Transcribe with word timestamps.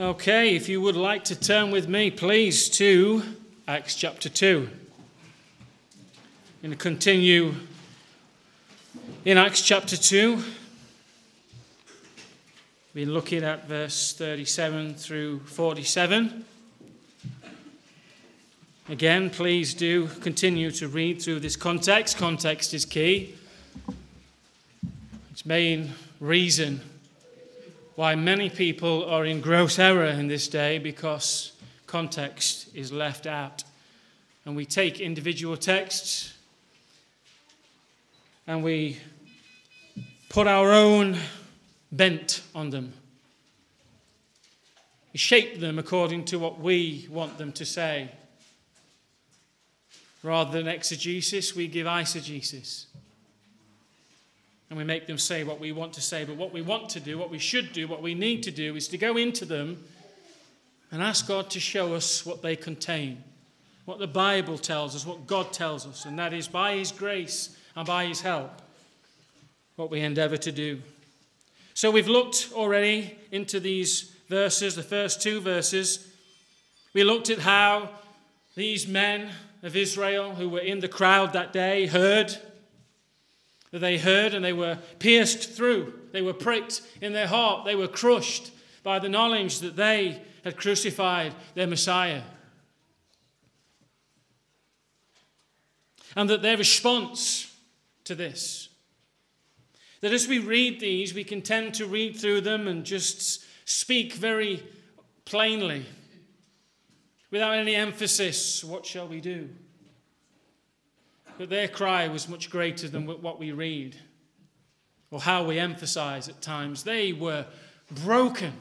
Okay, 0.00 0.54
if 0.54 0.68
you 0.68 0.80
would 0.80 0.94
like 0.94 1.24
to 1.24 1.34
turn 1.34 1.72
with 1.72 1.88
me, 1.88 2.08
please, 2.08 2.68
to 2.68 3.20
Acts 3.66 3.96
chapter 3.96 4.28
2. 4.28 4.68
I'm 4.70 6.62
going 6.62 6.70
to 6.70 6.76
continue 6.76 7.52
in 9.24 9.36
Acts 9.36 9.60
chapter 9.60 9.96
2. 9.96 10.40
We're 12.94 13.06
looking 13.06 13.42
at 13.42 13.66
verse 13.66 14.12
37 14.12 14.94
through 14.94 15.40
47. 15.40 16.44
Again, 18.88 19.30
please 19.30 19.74
do 19.74 20.06
continue 20.06 20.70
to 20.70 20.86
read 20.86 21.20
through 21.20 21.40
this 21.40 21.56
context. 21.56 22.18
Context 22.18 22.72
is 22.72 22.84
key. 22.84 23.34
Its 25.32 25.44
main 25.44 25.90
reason 26.20 26.82
why 27.98 28.14
many 28.14 28.48
people 28.48 29.04
are 29.06 29.26
in 29.26 29.40
gross 29.40 29.76
error 29.76 30.04
in 30.04 30.28
this 30.28 30.46
day 30.46 30.78
because 30.78 31.50
context 31.88 32.68
is 32.72 32.92
left 32.92 33.26
out. 33.26 33.64
And 34.46 34.54
we 34.54 34.66
take 34.66 35.00
individual 35.00 35.56
texts 35.56 36.32
and 38.46 38.62
we 38.62 38.98
put 40.28 40.46
our 40.46 40.70
own 40.70 41.16
bent 41.90 42.42
on 42.54 42.70
them. 42.70 42.92
We 45.12 45.18
shape 45.18 45.58
them 45.58 45.76
according 45.76 46.26
to 46.26 46.38
what 46.38 46.60
we 46.60 47.08
want 47.10 47.36
them 47.36 47.50
to 47.54 47.64
say. 47.64 48.12
Rather 50.22 50.52
than 50.52 50.68
exegesis, 50.68 51.56
we 51.56 51.66
give 51.66 51.88
eisegesis 51.88 52.84
and 54.70 54.78
we 54.78 54.84
make 54.84 55.06
them 55.06 55.18
say 55.18 55.44
what 55.44 55.60
we 55.60 55.72
want 55.72 55.92
to 55.94 56.00
say. 56.00 56.24
But 56.24 56.36
what 56.36 56.52
we 56.52 56.62
want 56.62 56.90
to 56.90 57.00
do, 57.00 57.16
what 57.18 57.30
we 57.30 57.38
should 57.38 57.72
do, 57.72 57.88
what 57.88 58.02
we 58.02 58.14
need 58.14 58.42
to 58.44 58.50
do 58.50 58.76
is 58.76 58.88
to 58.88 58.98
go 58.98 59.16
into 59.16 59.44
them 59.44 59.82
and 60.90 61.02
ask 61.02 61.26
God 61.26 61.50
to 61.50 61.60
show 61.60 61.94
us 61.94 62.24
what 62.24 62.42
they 62.42 62.56
contain, 62.56 63.22
what 63.84 63.98
the 63.98 64.06
Bible 64.06 64.58
tells 64.58 64.94
us, 64.94 65.06
what 65.06 65.26
God 65.26 65.52
tells 65.52 65.86
us, 65.86 66.04
and 66.04 66.18
that 66.18 66.32
is 66.32 66.48
by 66.48 66.76
His 66.76 66.92
grace 66.92 67.56
and 67.76 67.86
by 67.86 68.06
His 68.06 68.20
help, 68.20 68.62
what 69.76 69.90
we 69.90 70.00
endeavor 70.00 70.36
to 70.36 70.52
do. 70.52 70.82
So 71.74 71.90
we've 71.90 72.08
looked 72.08 72.50
already 72.52 73.16
into 73.30 73.60
these 73.60 74.14
verses, 74.28 74.74
the 74.74 74.82
first 74.82 75.22
two 75.22 75.40
verses. 75.40 76.06
We 76.92 77.04
looked 77.04 77.30
at 77.30 77.38
how 77.38 77.90
these 78.54 78.88
men 78.88 79.30
of 79.62 79.76
Israel 79.76 80.34
who 80.34 80.48
were 80.48 80.58
in 80.58 80.80
the 80.80 80.88
crowd 80.88 81.32
that 81.32 81.52
day 81.52 81.86
heard 81.86 82.36
that 83.70 83.80
they 83.80 83.98
heard 83.98 84.34
and 84.34 84.44
they 84.44 84.52
were 84.52 84.78
pierced 84.98 85.50
through. 85.50 85.92
They 86.12 86.22
were 86.22 86.32
pricked 86.32 86.82
in 87.00 87.12
their 87.12 87.26
heart. 87.26 87.64
They 87.64 87.74
were 87.74 87.88
crushed 87.88 88.50
by 88.82 88.98
the 88.98 89.08
knowledge 89.08 89.60
that 89.60 89.76
they 89.76 90.22
had 90.44 90.56
crucified 90.56 91.34
their 91.54 91.66
Messiah. 91.66 92.22
And 96.16 96.30
that 96.30 96.42
their 96.42 96.56
response 96.56 97.54
to 98.04 98.14
this, 98.14 98.70
that 100.00 100.12
as 100.12 100.26
we 100.26 100.38
read 100.38 100.80
these, 100.80 101.12
we 101.12 101.24
can 101.24 101.42
tend 101.42 101.74
to 101.74 101.86
read 101.86 102.16
through 102.16 102.40
them 102.40 102.66
and 102.66 102.84
just 102.84 103.44
speak 103.68 104.14
very 104.14 104.62
plainly, 105.26 105.84
without 107.30 107.54
any 107.54 107.74
emphasis, 107.74 108.64
what 108.64 108.86
shall 108.86 109.06
we 109.06 109.20
do? 109.20 109.50
But 111.38 111.50
their 111.50 111.68
cry 111.68 112.08
was 112.08 112.28
much 112.28 112.50
greater 112.50 112.88
than 112.88 113.06
what 113.06 113.38
we 113.38 113.52
read 113.52 113.96
or 115.12 115.20
how 115.20 115.44
we 115.44 115.58
emphasize 115.58 116.28
at 116.28 116.42
times. 116.42 116.82
They 116.82 117.12
were 117.12 117.46
broken. 118.04 118.52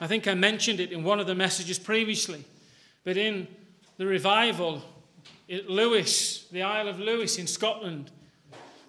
I 0.00 0.06
think 0.06 0.28
I 0.28 0.34
mentioned 0.34 0.78
it 0.78 0.92
in 0.92 1.02
one 1.02 1.18
of 1.18 1.26
the 1.26 1.34
messages 1.34 1.80
previously, 1.80 2.44
but 3.02 3.16
in 3.16 3.48
the 3.96 4.06
revival 4.06 4.82
at 5.50 5.68
Lewis, 5.68 6.46
the 6.52 6.62
Isle 6.62 6.86
of 6.86 7.00
Lewis 7.00 7.36
in 7.36 7.48
Scotland, 7.48 8.12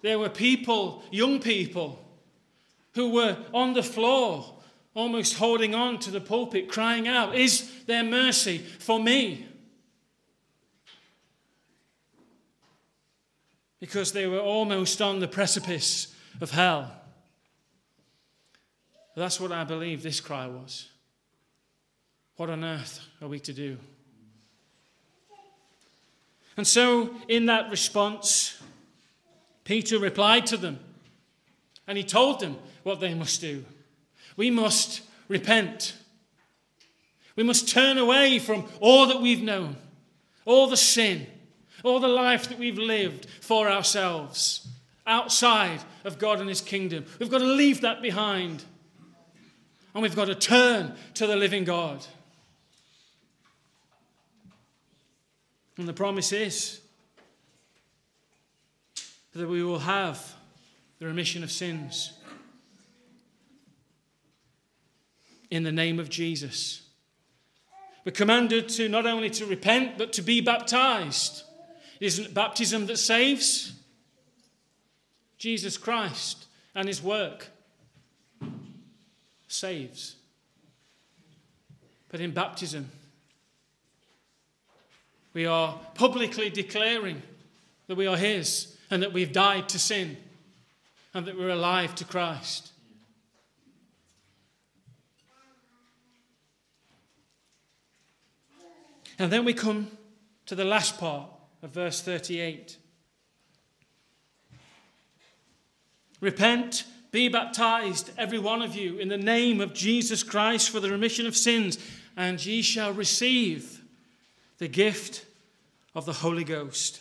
there 0.02 0.18
were 0.18 0.28
people, 0.28 1.02
young 1.10 1.40
people, 1.40 1.98
who 2.94 3.10
were 3.10 3.36
on 3.52 3.72
the 3.72 3.82
floor, 3.82 4.60
almost 4.94 5.34
holding 5.34 5.74
on 5.74 5.98
to 5.98 6.12
the 6.12 6.20
pulpit, 6.20 6.68
crying 6.68 7.08
out, 7.08 7.34
Is 7.34 7.84
there 7.86 8.04
mercy 8.04 8.58
for 8.58 9.00
me? 9.00 9.48
Because 13.80 14.12
they 14.12 14.26
were 14.26 14.38
almost 14.38 15.00
on 15.00 15.18
the 15.18 15.28
precipice 15.28 16.14
of 16.40 16.50
hell. 16.50 16.92
That's 19.16 19.40
what 19.40 19.52
I 19.52 19.64
believe 19.64 20.02
this 20.02 20.20
cry 20.20 20.46
was. 20.46 20.88
What 22.36 22.50
on 22.50 22.64
earth 22.64 23.00
are 23.20 23.28
we 23.28 23.40
to 23.40 23.52
do? 23.52 23.78
And 26.56 26.66
so, 26.66 27.14
in 27.28 27.46
that 27.46 27.70
response, 27.70 28.60
Peter 29.64 29.98
replied 29.98 30.46
to 30.46 30.56
them 30.56 30.78
and 31.86 31.96
he 31.96 32.04
told 32.04 32.40
them 32.40 32.56
what 32.82 33.00
they 33.00 33.14
must 33.14 33.40
do. 33.40 33.64
We 34.36 34.50
must 34.50 35.02
repent. 35.28 35.94
We 37.36 37.42
must 37.42 37.68
turn 37.68 37.98
away 37.98 38.38
from 38.38 38.68
all 38.80 39.06
that 39.06 39.20
we've 39.20 39.42
known, 39.42 39.76
all 40.44 40.66
the 40.66 40.76
sin 40.76 41.26
all 41.84 42.00
the 42.00 42.08
life 42.08 42.48
that 42.48 42.58
we've 42.58 42.78
lived 42.78 43.26
for 43.40 43.68
ourselves, 43.68 44.68
outside 45.06 45.80
of 46.04 46.18
God 46.18 46.40
and 46.40 46.48
His 46.48 46.60
kingdom. 46.60 47.04
We've 47.18 47.30
got 47.30 47.38
to 47.38 47.44
leave 47.44 47.80
that 47.82 48.02
behind. 48.02 48.64
And 49.94 50.02
we've 50.02 50.16
got 50.16 50.26
to 50.26 50.34
turn 50.34 50.94
to 51.14 51.26
the 51.26 51.36
living 51.36 51.64
God. 51.64 52.04
And 55.76 55.88
the 55.88 55.92
promise 55.92 56.32
is 56.32 56.80
that 59.34 59.48
we 59.48 59.62
will 59.62 59.78
have 59.78 60.34
the 60.98 61.06
remission 61.06 61.42
of 61.42 61.50
sins 61.50 62.12
in 65.50 65.62
the 65.62 65.72
name 65.72 65.98
of 65.98 66.08
Jesus. 66.08 66.82
We're 68.04 68.12
commanded 68.12 68.68
to 68.70 68.88
not 68.88 69.06
only 69.06 69.30
to 69.30 69.46
repent, 69.46 69.98
but 69.98 70.12
to 70.14 70.22
be 70.22 70.40
baptized. 70.40 71.44
It 72.00 72.06
isn't 72.06 72.32
baptism 72.32 72.86
that 72.86 72.96
saves, 72.96 73.74
Jesus 75.36 75.76
Christ 75.76 76.46
and 76.74 76.88
his 76.88 77.02
work 77.02 77.48
saves. 79.48 80.16
But 82.08 82.20
in 82.20 82.32
baptism, 82.32 82.90
we 85.34 85.46
are 85.46 85.78
publicly 85.94 86.48
declaring 86.48 87.22
that 87.86 87.96
we 87.96 88.06
are 88.06 88.16
his 88.16 88.76
and 88.90 89.02
that 89.02 89.12
we've 89.12 89.32
died 89.32 89.68
to 89.68 89.78
sin 89.78 90.16
and 91.12 91.26
that 91.26 91.36
we're 91.36 91.50
alive 91.50 91.94
to 91.96 92.04
Christ. 92.04 92.72
And 99.18 99.30
then 99.30 99.44
we 99.44 99.52
come 99.52 99.90
to 100.46 100.54
the 100.54 100.64
last 100.64 100.98
part 100.98 101.30
of 101.62 101.70
verse 101.70 102.00
38. 102.00 102.76
Repent, 106.20 106.84
be 107.12 107.28
baptized, 107.28 108.10
every 108.16 108.38
one 108.38 108.62
of 108.62 108.74
you, 108.74 108.98
in 108.98 109.08
the 109.08 109.18
name 109.18 109.60
of 109.60 109.72
Jesus 109.72 110.22
Christ 110.22 110.70
for 110.70 110.80
the 110.80 110.90
remission 110.90 111.26
of 111.26 111.36
sins, 111.36 111.78
and 112.16 112.44
ye 112.44 112.62
shall 112.62 112.92
receive 112.92 113.82
the 114.58 114.68
gift 114.68 115.24
of 115.94 116.04
the 116.04 116.12
Holy 116.12 116.44
Ghost. 116.44 117.00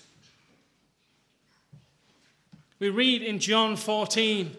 We 2.80 2.90
read 2.90 3.22
in 3.22 3.40
John 3.40 3.76
14 3.76 4.56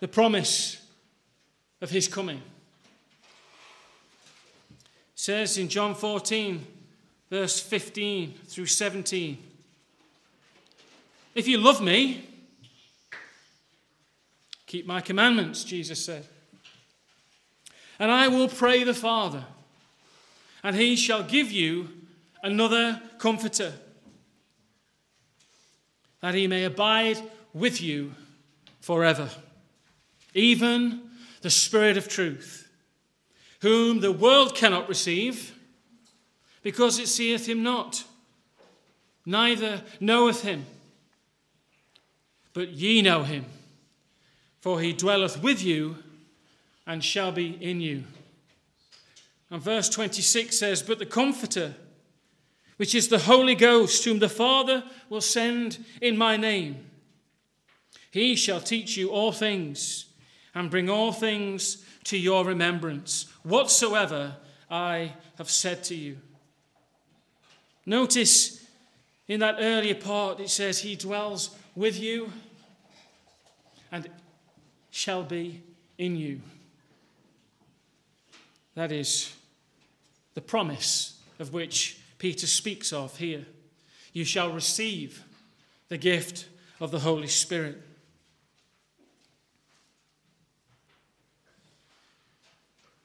the 0.00 0.08
promise 0.08 0.82
of 1.80 1.90
his 1.90 2.08
coming. 2.08 2.38
It 4.70 4.82
says 5.14 5.58
in 5.58 5.68
John 5.68 5.94
14, 5.94 6.66
verse 7.30 7.60
15 7.60 8.34
through 8.46 8.66
17. 8.66 9.38
If 11.34 11.48
you 11.48 11.58
love 11.58 11.80
me, 11.80 12.28
keep 14.66 14.86
my 14.86 15.00
commandments, 15.00 15.64
Jesus 15.64 16.04
said. 16.04 16.26
And 17.98 18.10
I 18.10 18.28
will 18.28 18.48
pray 18.48 18.84
the 18.84 18.94
Father, 18.94 19.44
and 20.62 20.76
he 20.76 20.96
shall 20.96 21.22
give 21.22 21.50
you 21.50 21.88
another 22.42 23.00
comforter, 23.18 23.72
that 26.20 26.34
he 26.34 26.46
may 26.46 26.64
abide 26.64 27.18
with 27.54 27.80
you 27.80 28.12
forever, 28.80 29.30
even 30.34 31.10
the 31.40 31.50
Spirit 31.50 31.96
of 31.96 32.08
truth, 32.08 32.68
whom 33.62 34.00
the 34.00 34.12
world 34.12 34.54
cannot 34.54 34.88
receive 34.88 35.55
because 36.66 36.98
it 36.98 37.06
seeth 37.06 37.48
him 37.48 37.62
not, 37.62 38.02
neither 39.24 39.84
knoweth 40.00 40.42
him. 40.42 40.66
But 42.54 42.70
ye 42.70 43.02
know 43.02 43.22
him, 43.22 43.44
for 44.58 44.80
he 44.80 44.92
dwelleth 44.92 45.40
with 45.40 45.62
you 45.62 45.98
and 46.84 47.04
shall 47.04 47.30
be 47.30 47.56
in 47.60 47.80
you. 47.80 48.02
And 49.48 49.62
verse 49.62 49.88
26 49.88 50.58
says, 50.58 50.82
But 50.82 50.98
the 50.98 51.06
Comforter, 51.06 51.76
which 52.78 52.96
is 52.96 53.06
the 53.06 53.20
Holy 53.20 53.54
Ghost, 53.54 54.04
whom 54.04 54.18
the 54.18 54.28
Father 54.28 54.82
will 55.08 55.20
send 55.20 55.84
in 56.02 56.18
my 56.18 56.36
name, 56.36 56.84
he 58.10 58.34
shall 58.34 58.60
teach 58.60 58.96
you 58.96 59.10
all 59.10 59.30
things 59.30 60.06
and 60.52 60.68
bring 60.68 60.90
all 60.90 61.12
things 61.12 61.86
to 62.06 62.18
your 62.18 62.44
remembrance, 62.44 63.32
whatsoever 63.44 64.34
I 64.68 65.12
have 65.38 65.48
said 65.48 65.84
to 65.84 65.94
you. 65.94 66.16
Notice 67.86 68.66
in 69.28 69.40
that 69.40 69.56
earlier 69.60 69.94
part 69.94 70.40
it 70.40 70.50
says, 70.50 70.80
He 70.80 70.96
dwells 70.96 71.50
with 71.76 71.98
you 71.98 72.32
and 73.92 74.10
shall 74.90 75.22
be 75.22 75.62
in 75.96 76.16
you. 76.16 76.40
That 78.74 78.92
is 78.92 79.32
the 80.34 80.40
promise 80.40 81.18
of 81.38 81.52
which 81.52 81.98
Peter 82.18 82.46
speaks 82.46 82.92
of 82.92 83.16
here. 83.16 83.46
You 84.12 84.24
shall 84.24 84.52
receive 84.52 85.22
the 85.88 85.98
gift 85.98 86.46
of 86.80 86.90
the 86.90 86.98
Holy 86.98 87.28
Spirit. 87.28 87.80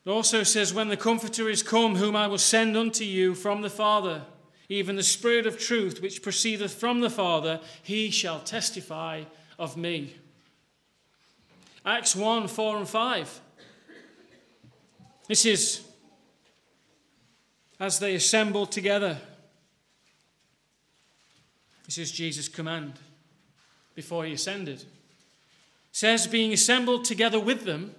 It 0.03 0.09
also 0.09 0.43
says, 0.43 0.73
When 0.73 0.87
the 0.87 0.97
Comforter 0.97 1.47
is 1.47 1.61
come, 1.61 1.95
whom 1.95 2.15
I 2.15 2.27
will 2.27 2.39
send 2.39 2.75
unto 2.75 3.03
you 3.03 3.35
from 3.35 3.61
the 3.61 3.69
Father, 3.69 4.23
even 4.71 4.95
the 4.95 5.03
Spirit 5.03 5.45
of 5.45 5.59
truth, 5.59 6.01
which 6.01 6.23
proceedeth 6.23 6.73
from 6.73 7.01
the 7.01 7.09
Father, 7.09 7.59
he 7.83 8.09
shall 8.09 8.39
testify 8.39 9.23
of 9.59 9.75
me. 9.75 10.15
Acts 11.85 12.15
1 12.15 12.47
4 12.47 12.77
and 12.77 12.87
5. 12.87 13.41
This 15.27 15.45
is 15.45 15.81
as 17.81 17.99
they 17.99 18.15
assembled 18.15 18.71
together. 18.71 19.17
This 21.85 21.97
is 21.97 22.11
Jesus' 22.11 22.47
command 22.47 22.93
before 23.95 24.23
he 24.23 24.33
ascended. 24.33 24.81
It 24.81 24.87
says, 25.91 26.27
being 26.27 26.53
assembled 26.53 27.03
together 27.03 27.39
with 27.39 27.65
them, 27.65 27.93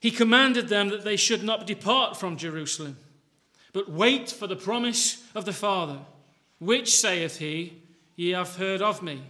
he 0.00 0.10
commanded 0.10 0.68
them 0.68 0.88
that 0.88 1.04
they 1.04 1.16
should 1.16 1.44
not 1.44 1.66
depart 1.66 2.16
from 2.16 2.36
Jerusalem, 2.36 2.96
but 3.76 3.90
wait 3.90 4.30
for 4.30 4.46
the 4.46 4.56
promise 4.56 5.22
of 5.34 5.44
the 5.44 5.52
Father, 5.52 5.98
which 6.58 6.96
saith 6.96 7.40
he, 7.40 7.74
Ye 8.16 8.30
have 8.30 8.56
heard 8.56 8.80
of 8.80 9.02
me. 9.02 9.20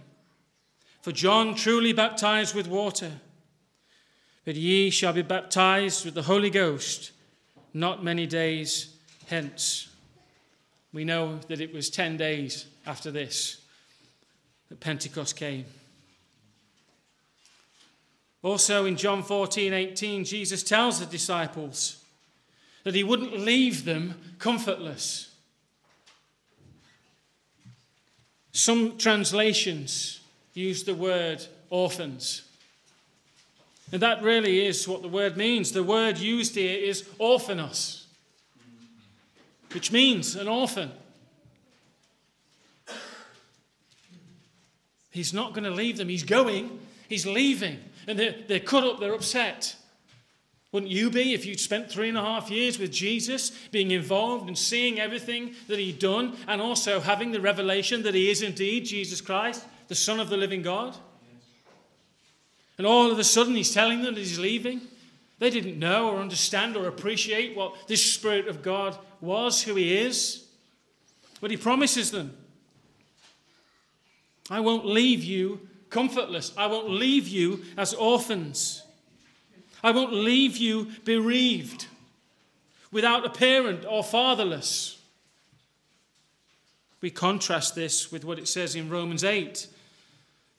For 1.01 1.11
John 1.11 1.53
truly 1.53 1.91
baptized 1.91 2.55
with 2.55 2.65
water, 2.65 3.11
but 4.45 4.55
ye 4.55 4.89
shall 4.89 5.11
be 5.11 5.21
baptized 5.21 6.05
with 6.05 6.13
the 6.13 6.21
Holy 6.21 6.49
Ghost 6.49 7.11
not 7.73 8.05
many 8.05 8.25
days 8.25 8.95
hence. 9.25 9.89
We 10.93 11.03
know 11.03 11.39
that 11.49 11.59
it 11.59 11.73
was 11.73 11.89
10 11.89 12.15
days 12.15 12.67
after 12.85 13.11
this 13.11 13.59
that 14.69 14.79
Pentecost 14.79 15.35
came. 15.35 15.65
Also 18.41 18.85
in 18.85 18.95
John 18.95 19.23
14 19.23 19.73
18, 19.73 20.23
Jesus 20.23 20.63
tells 20.63 21.01
the 21.01 21.05
disciples 21.05 22.01
that 22.87 22.95
he 22.95 23.03
wouldn't 23.03 23.37
leave 23.37 23.83
them 23.83 24.15
comfortless. 24.39 25.35
Some 28.53 28.97
translations 28.97 30.21
use 30.53 30.85
the 30.85 30.95
word 30.95 31.45
orphans. 31.69 32.43
And 33.91 34.01
that 34.01 34.23
really 34.23 34.65
is 34.65 34.87
what 34.87 35.01
the 35.01 35.09
word 35.09 35.35
means. 35.35 35.73
The 35.73 35.83
word 35.83 36.17
used 36.17 36.55
here 36.55 36.79
is 36.79 37.03
orphanos, 37.19 38.05
which 39.73 39.91
means 39.91 40.37
an 40.37 40.47
orphan. 40.47 40.89
He's 45.11 45.33
not 45.33 45.51
going 45.51 45.65
to 45.65 45.71
leave 45.71 45.97
them. 45.97 46.07
He's 46.07 46.23
going, 46.23 46.79
he's 47.09 47.25
leaving. 47.25 47.79
And 48.07 48.17
they're, 48.17 48.35
they're 48.47 48.61
cut 48.61 48.85
up, 48.85 49.01
they're 49.01 49.13
upset. 49.13 49.75
Wouldn't 50.71 50.91
you 50.91 51.09
be 51.09 51.33
if 51.33 51.45
you'd 51.45 51.59
spent 51.59 51.89
three 51.89 52.09
and 52.09 52.17
a 52.17 52.21
half 52.21 52.51
years 52.51 52.77
with 52.77 52.91
Jesus, 52.91 53.51
being 53.71 53.91
involved 53.91 54.47
and 54.47 54.57
seeing 54.57 54.99
everything 54.99 55.55
that 55.67 55.79
he'd 55.79 55.99
done, 55.99 56.35
and 56.47 56.61
also 56.61 56.99
having 56.99 57.31
the 57.31 57.39
revelation 57.39 58.03
that 58.03 58.13
he 58.13 58.29
is 58.29 58.41
indeed 58.41 58.85
Jesus 58.85 59.21
Christ, 59.21 59.65
the 59.87 59.95
Son 59.95 60.19
of 60.19 60.29
the 60.29 60.37
living 60.37 60.61
God? 60.61 60.95
And 62.77 62.85
all 62.85 63.11
of 63.11 63.17
a 63.17 63.23
sudden, 63.23 63.55
he's 63.55 63.73
telling 63.73 64.01
them 64.01 64.15
that 64.15 64.19
he's 64.19 64.37
leaving. 64.37 64.81
They 65.39 65.49
didn't 65.49 65.79
know 65.79 66.09
or 66.09 66.19
understand 66.19 66.75
or 66.75 66.87
appreciate 66.87 67.55
what 67.55 67.87
this 67.87 68.13
Spirit 68.13 68.47
of 68.47 68.61
God 68.61 68.97
was, 69.21 69.63
who 69.63 69.75
he 69.75 69.97
is. 69.97 70.45
But 71.39 71.51
he 71.51 71.57
promises 71.57 72.11
them 72.11 72.35
I 74.49 74.59
won't 74.59 74.85
leave 74.85 75.23
you 75.23 75.67
comfortless, 75.89 76.53
I 76.57 76.67
won't 76.67 76.89
leave 76.89 77.27
you 77.27 77.63
as 77.77 77.93
orphans. 77.93 78.83
I 79.83 79.91
won't 79.91 80.13
leave 80.13 80.57
you 80.57 80.87
bereaved, 81.05 81.87
without 82.91 83.25
a 83.25 83.29
parent 83.29 83.85
or 83.87 84.03
fatherless. 84.03 84.99
We 87.01 87.11
contrast 87.11 87.75
this 87.75 88.11
with 88.11 88.25
what 88.25 88.39
it 88.39 88.47
says 88.47 88.75
in 88.75 88.89
Romans 88.89 89.23
8, 89.23 89.67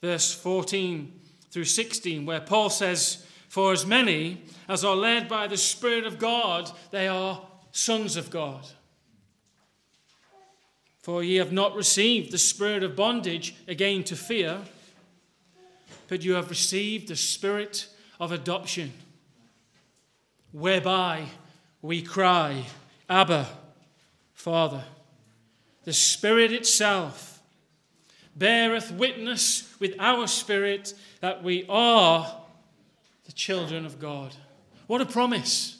verse 0.01 0.33
14 0.33 1.11
through 1.51 1.65
16, 1.65 2.25
where 2.25 2.39
Paul 2.39 2.69
says, 2.69 3.25
For 3.49 3.73
as 3.73 3.85
many 3.85 4.43
as 4.67 4.85
are 4.85 4.95
led 4.95 5.27
by 5.27 5.47
the 5.47 5.57
Spirit 5.57 6.05
of 6.05 6.17
God, 6.17 6.71
they 6.91 7.07
are 7.07 7.41
sons 7.71 8.15
of 8.15 8.29
God. 8.29 8.65
For 11.01 11.23
ye 11.23 11.35
have 11.35 11.51
not 11.51 11.75
received 11.75 12.31
the 12.31 12.37
spirit 12.37 12.83
of 12.83 12.95
bondage 12.95 13.55
again 13.67 14.03
to 14.05 14.15
fear, 14.15 14.59
but 16.07 16.23
you 16.23 16.33
have 16.33 16.49
received 16.49 17.07
the 17.07 17.15
spirit 17.15 17.87
of 18.19 18.31
adoption, 18.31 18.93
whereby 20.51 21.25
we 21.81 22.01
cry, 22.01 22.65
Abba, 23.09 23.47
Father. 24.33 24.83
The 25.83 25.93
Spirit 25.93 26.51
itself 26.51 27.41
beareth 28.35 28.91
witness 28.91 29.73
with 29.79 29.95
our 29.99 30.27
spirit 30.27 30.93
that 31.21 31.43
we 31.43 31.65
are 31.67 32.35
the 33.25 33.31
children 33.31 33.85
of 33.85 33.99
God. 33.99 34.35
What 34.87 35.01
a 35.01 35.05
promise! 35.05 35.77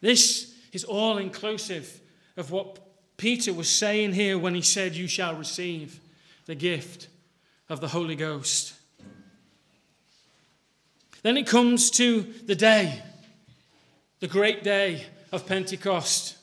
This 0.00 0.54
is 0.72 0.84
all 0.84 1.18
inclusive 1.18 2.00
of 2.36 2.50
what 2.50 2.78
Peter 3.16 3.52
was 3.52 3.68
saying 3.68 4.12
here 4.12 4.38
when 4.38 4.54
he 4.54 4.62
said, 4.62 4.94
You 4.94 5.08
shall 5.08 5.34
receive 5.34 6.00
the 6.46 6.54
gift 6.54 7.08
of 7.68 7.80
the 7.80 7.88
Holy 7.88 8.14
Ghost. 8.14 8.74
Then 11.22 11.36
it 11.36 11.46
comes 11.46 11.90
to 11.92 12.22
the 12.46 12.54
day, 12.54 13.02
the 14.20 14.28
great 14.28 14.62
day 14.62 15.06
of 15.32 15.46
Pentecost. 15.46 16.36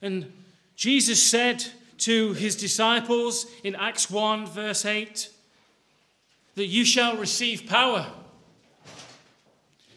And 0.00 0.32
Jesus 0.76 1.22
said 1.22 1.64
to 1.98 2.32
his 2.34 2.56
disciples 2.56 3.46
in 3.62 3.74
Acts 3.74 4.10
1, 4.10 4.46
verse 4.46 4.84
8, 4.84 5.30
that 6.54 6.66
you 6.66 6.84
shall 6.84 7.16
receive 7.16 7.66
power. 7.66 8.06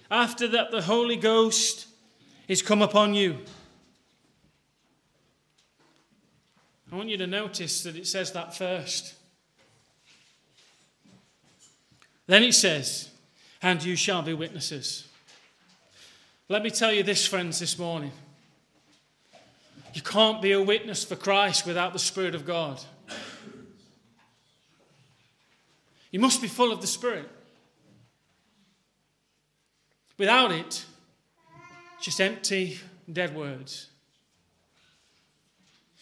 After 0.10 0.48
that, 0.48 0.72
the 0.72 0.82
Holy 0.82 1.18
Ghost 1.18 1.88
is 2.48 2.62
come 2.62 2.82
upon 2.82 3.14
you. 3.14 3.38
I 6.92 6.96
want 6.96 7.10
you 7.10 7.18
to 7.18 7.28
notice 7.28 7.84
that 7.84 7.98
it 7.98 8.08
says 8.08 8.32
that 8.32 8.56
first. 8.56 9.17
Then 12.28 12.44
it 12.44 12.54
says, 12.54 13.10
and 13.62 13.84
you 13.84 13.96
shall 13.96 14.22
be 14.22 14.34
witnesses. 14.34 15.08
Let 16.50 16.62
me 16.62 16.70
tell 16.70 16.92
you 16.94 17.04
this, 17.04 17.26
friends, 17.26 17.60
this 17.60 17.80
morning. 17.80 18.12
You 19.94 20.02
can't 20.02 20.42
be 20.42 20.52
a 20.52 20.62
witness 20.62 21.04
for 21.04 21.16
Christ 21.16 21.66
without 21.66 21.94
the 21.94 22.00
Spirit 22.00 22.36
of 22.36 22.46
God. 22.46 22.80
You 26.12 26.20
must 26.20 26.42
be 26.42 26.48
full 26.48 26.72
of 26.72 26.82
the 26.82 26.88
Spirit. 26.88 27.30
Without 30.18 30.52
it, 30.52 30.86
just 32.02 32.22
empty, 32.22 32.80
dead 33.12 33.36
words. 33.36 33.88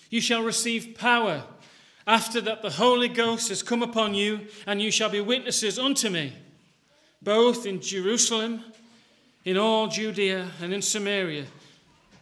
You 0.10 0.22
shall 0.22 0.44
receive 0.44 0.98
power 0.98 1.44
after 2.08 2.40
that 2.42 2.62
the 2.62 2.72
Holy 2.72 3.08
Ghost 3.08 3.50
has 3.50 3.64
come 3.64 3.82
upon 3.82 4.14
you, 4.14 4.48
and 4.68 4.82
you 4.82 4.92
shall 4.92 5.10
be 5.10 5.22
witnesses 5.22 5.80
unto 5.80 6.10
me, 6.10 6.34
both 7.22 7.66
in 7.66 7.82
Jerusalem, 7.82 8.64
in 9.44 9.58
all 9.58 9.88
Judea, 9.88 10.52
and 10.62 10.74
in 10.74 10.82
Samaria 10.82 11.46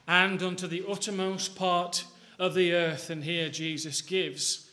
and 0.08 0.44
unto 0.44 0.68
the 0.68 0.84
uttermost 0.90 1.56
part 1.56 2.06
of 2.40 2.54
the 2.54 2.74
earth. 2.74 3.10
And 3.10 3.24
here 3.24 3.50
Jesus 3.50 4.02
gives 4.02 4.70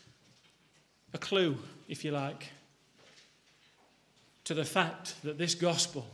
a 1.14 1.19
clue, 1.19 1.57
if 1.88 2.05
you 2.05 2.11
like. 2.11 2.49
to 4.45 4.55
the 4.55 4.64
fact 4.64 5.14
that 5.23 5.38
this 5.38 5.55
gospel 5.55 6.05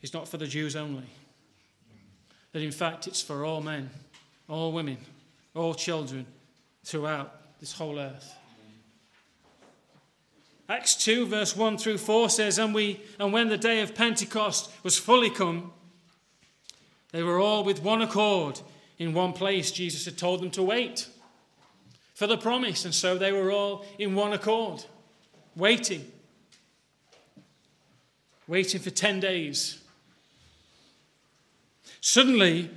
is 0.00 0.14
not 0.14 0.26
for 0.26 0.38
the 0.38 0.46
Jews 0.46 0.74
only. 0.74 1.04
That 2.52 2.62
in 2.62 2.70
fact 2.70 3.06
it's 3.06 3.20
for 3.20 3.44
all 3.44 3.60
men, 3.60 3.90
all 4.48 4.72
women, 4.72 4.96
all 5.54 5.74
children 5.74 6.24
throughout 6.84 7.34
this 7.60 7.72
whole 7.72 7.98
earth. 7.98 8.34
Acts 10.68 10.96
2, 10.96 11.26
verse 11.26 11.56
1 11.56 11.78
through 11.78 11.98
4 11.98 12.28
says, 12.28 12.58
and, 12.58 12.74
we, 12.74 13.00
and 13.18 13.32
when 13.32 13.48
the 13.48 13.56
day 13.56 13.80
of 13.80 13.94
Pentecost 13.94 14.70
was 14.82 14.98
fully 14.98 15.30
come, 15.30 15.72
they 17.10 17.22
were 17.22 17.38
all 17.38 17.64
with 17.64 17.82
one 17.82 18.02
accord 18.02 18.60
in 18.98 19.14
one 19.14 19.32
place. 19.32 19.70
Jesus 19.70 20.04
had 20.04 20.18
told 20.18 20.42
them 20.42 20.50
to 20.50 20.62
wait 20.62 21.08
for 22.14 22.26
the 22.26 22.36
promise, 22.36 22.84
and 22.84 22.94
so 22.94 23.16
they 23.16 23.32
were 23.32 23.50
all 23.50 23.86
in 23.98 24.14
one 24.14 24.32
accord, 24.32 24.84
waiting. 25.56 26.04
Waiting 28.46 28.80
for 28.80 28.90
10 28.90 29.20
days. 29.20 29.78
Suddenly, 32.00 32.70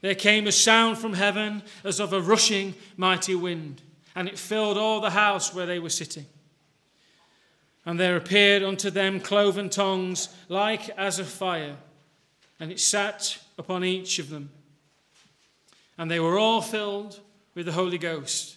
there 0.00 0.14
came 0.14 0.46
a 0.46 0.52
sound 0.52 0.98
from 0.98 1.14
heaven 1.14 1.62
as 1.84 2.00
of 2.00 2.12
a 2.12 2.20
rushing 2.20 2.74
mighty 2.96 3.34
wind, 3.34 3.80
and 4.14 4.28
it 4.28 4.38
filled 4.38 4.78
all 4.78 5.00
the 5.00 5.10
house 5.10 5.54
where 5.54 5.66
they 5.66 5.78
were 5.78 5.90
sitting. 5.90 6.26
And 7.84 7.98
there 7.98 8.16
appeared 8.16 8.62
unto 8.62 8.90
them 8.90 9.20
cloven 9.20 9.68
tongues 9.68 10.28
like 10.48 10.88
as 10.90 11.18
of 11.18 11.26
fire, 11.26 11.76
and 12.60 12.70
it 12.70 12.78
sat 12.78 13.38
upon 13.58 13.84
each 13.84 14.18
of 14.18 14.30
them. 14.30 14.50
And 15.98 16.10
they 16.10 16.20
were 16.20 16.38
all 16.38 16.62
filled 16.62 17.20
with 17.54 17.66
the 17.66 17.72
Holy 17.72 17.98
Ghost, 17.98 18.56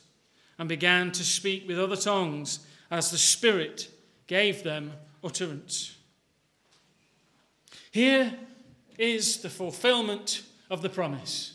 and 0.57 0.69
began 0.69 1.11
to 1.11 1.23
speak 1.23 1.67
with 1.67 1.79
other 1.79 1.97
tongues 1.97 2.59
as 2.89 3.11
the 3.11 3.17
Spirit 3.17 3.89
gave 4.27 4.63
them 4.63 4.93
utterance. 5.23 5.97
Here 7.91 8.33
is 8.97 9.41
the 9.41 9.49
fulfillment 9.49 10.43
of 10.69 10.81
the 10.81 10.89
promise. 10.89 11.53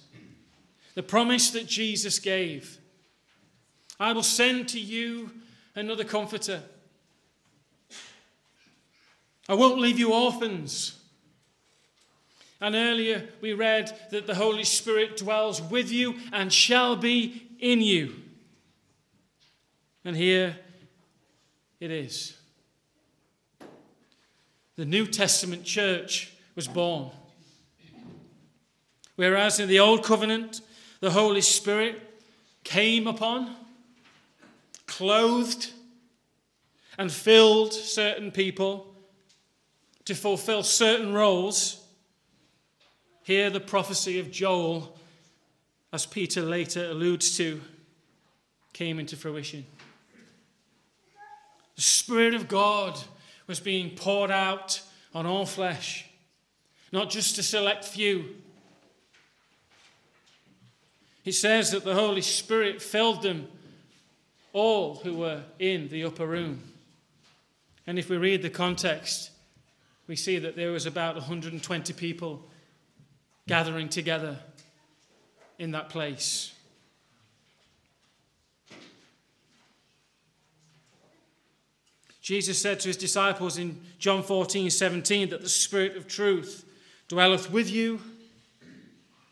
The 0.95 1.03
promise 1.03 1.51
that 1.51 1.67
Jesus 1.67 2.19
gave. 2.19 2.80
I 4.01 4.13
will 4.13 4.25
send 4.25 4.69
to 4.71 4.81
you 4.81 5.31
another 5.77 6.05
comforter 6.05 6.63
I 9.51 9.55
won't 9.55 9.81
leave 9.81 9.99
you 9.99 10.13
orphans. 10.13 10.97
And 12.61 12.77
earlier 12.77 13.29
we 13.41 13.53
read 13.53 13.93
that 14.13 14.29
the 14.29 14.37
Holy 14.37 14.63
Spirit 14.63 15.17
dwells 15.17 15.61
with 15.61 15.91
you 15.91 16.15
and 16.33 16.53
shall 16.53 16.95
be 16.95 17.49
in 17.59 17.81
you. 17.81 18.15
And 20.05 20.17
here 20.17 20.57
it 21.81 21.91
is. 21.91 22.37
The 24.77 24.85
New 24.85 25.05
Testament 25.05 25.65
church 25.65 26.33
was 26.55 26.69
born. 26.69 27.11
Whereas 29.17 29.59
in 29.59 29.69
the 29.69 29.81
Old 29.81 30.05
Covenant, 30.05 30.61
the 31.01 31.11
Holy 31.11 31.41
Spirit 31.41 32.01
came 32.63 33.09
upon, 33.09 33.57
clothed, 34.91 35.71
and 36.99 37.11
filled 37.11 37.73
certain 37.73 38.31
people 38.31 38.95
to 40.05 40.15
fulfill 40.15 40.63
certain 40.63 41.15
roles. 41.15 41.83
Here, 43.23 43.49
the 43.49 43.61
prophecy 43.61 44.19
of 44.19 44.31
Joel, 44.31 44.99
as 45.93 46.05
Peter 46.05 46.43
later 46.43 46.91
alludes 46.91 47.37
to, 47.39 47.61
came 48.73 48.99
into 48.99 49.17
fruition. 49.17 49.65
The 51.77 51.83
Spirit 51.83 52.35
of 52.35 52.49
God 52.49 52.99
was 53.47 53.61
being 53.61 53.97
poured 53.97 54.31
out 54.31 54.83
on 55.15 55.25
all 55.25 55.47
flesh, 55.47 56.07
not 56.93 57.09
just 57.09 57.39
a 57.39 57.43
select 57.43 57.85
few. 57.85 58.25
It 61.25 61.33
says 61.33 61.71
that 61.71 61.85
the 61.85 61.95
Holy 61.95 62.23
Spirit 62.23 62.83
filled 62.83 63.23
them 63.23 63.47
all 64.53 64.97
who 64.97 65.15
were 65.15 65.43
in 65.59 65.89
the 65.89 66.05
upper 66.05 66.27
room. 66.27 66.63
And 67.87 67.99
if 67.99 68.09
we 68.09 68.17
read 68.17 68.43
the 68.43 68.51
context, 68.51 69.31
we 70.07 70.17
see 70.17 70.39
that 70.39 70.57
there 70.57 70.73
was 70.73 70.87
about 70.87 71.15
120 71.15 71.93
people 71.93 72.43
gathering 73.47 73.89
together 73.89 74.39
in 75.59 75.73
that 75.73 75.89
place. 75.89 76.53
Jesus 82.21 82.61
said 82.61 82.79
to 82.81 82.89
his 82.89 82.97
disciples 82.97 83.59
in 83.59 83.81
John 83.99 84.23
14, 84.23 84.71
17, 84.71 85.31
that 85.31 85.41
the 85.43 85.49
Spirit 85.49 85.97
of 85.97 86.07
truth 86.07 86.65
dwelleth 87.09 87.51
with 87.51 87.69
you 87.69 88.01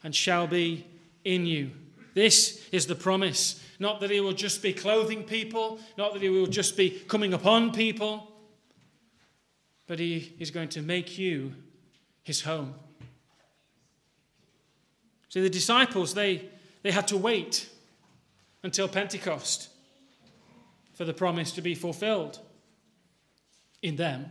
and 0.03 0.15
shall 0.15 0.47
be 0.47 0.85
in 1.25 1.47
you. 1.47 1.71
This 2.15 2.69
is 2.73 2.87
the 2.87 2.95
promise. 2.95 3.63
Not 3.79 4.01
that 4.01 4.11
he 4.11 4.21
will 4.21 4.33
just 4.33 4.63
be 4.63 4.73
clothing 4.73 5.23
people, 5.23 5.79
not 5.97 6.13
that 6.13 6.23
he 6.23 6.29
will 6.29 6.47
just 6.47 6.77
be 6.77 6.91
coming 6.91 7.33
upon 7.33 7.73
people, 7.73 8.33
but 9.87 9.99
he 9.99 10.35
is 10.39 10.51
going 10.51 10.69
to 10.71 10.83
make 10.83 11.19
you 11.19 11.55
his 12.23 12.43
home. 12.43 12.75
See, 15.29 15.41
the 15.41 15.51
disciples, 15.51 16.15
they, 16.15 16.49
they 16.83 16.91
had 16.91 17.09
to 17.09 17.17
wait 17.17 17.69
until 18.63 18.89
Pentecost 18.89 19.69
for 20.95 21.05
the 21.05 21.15
promise 21.15 21.53
to 21.53 21.63
be 21.63 21.75
fulfilled 21.75 22.41
in 23.83 23.97
them 23.97 24.27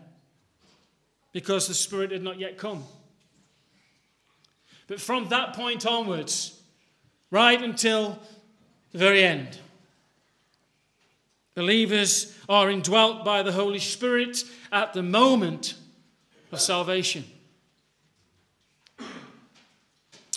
because 1.31 1.67
the 1.67 1.73
Spirit 1.73 2.11
had 2.11 2.23
not 2.23 2.39
yet 2.39 2.57
come. 2.57 2.83
But 4.87 4.99
from 4.99 5.29
that 5.29 5.53
point 5.53 5.85
onwards, 5.85 6.59
right 7.31 7.61
until 7.61 8.19
the 8.97 9.05
very 9.05 9.23
end, 9.23 9.59
Believers 11.57 12.37
are 12.47 12.69
indwelt 12.69 13.25
by 13.25 13.41
the 13.41 13.51
Holy 13.51 13.79
Spirit 13.79 14.43
at 14.71 14.93
the 14.93 15.01
moment 15.01 15.73
of 16.51 16.61
salvation. 16.61 17.25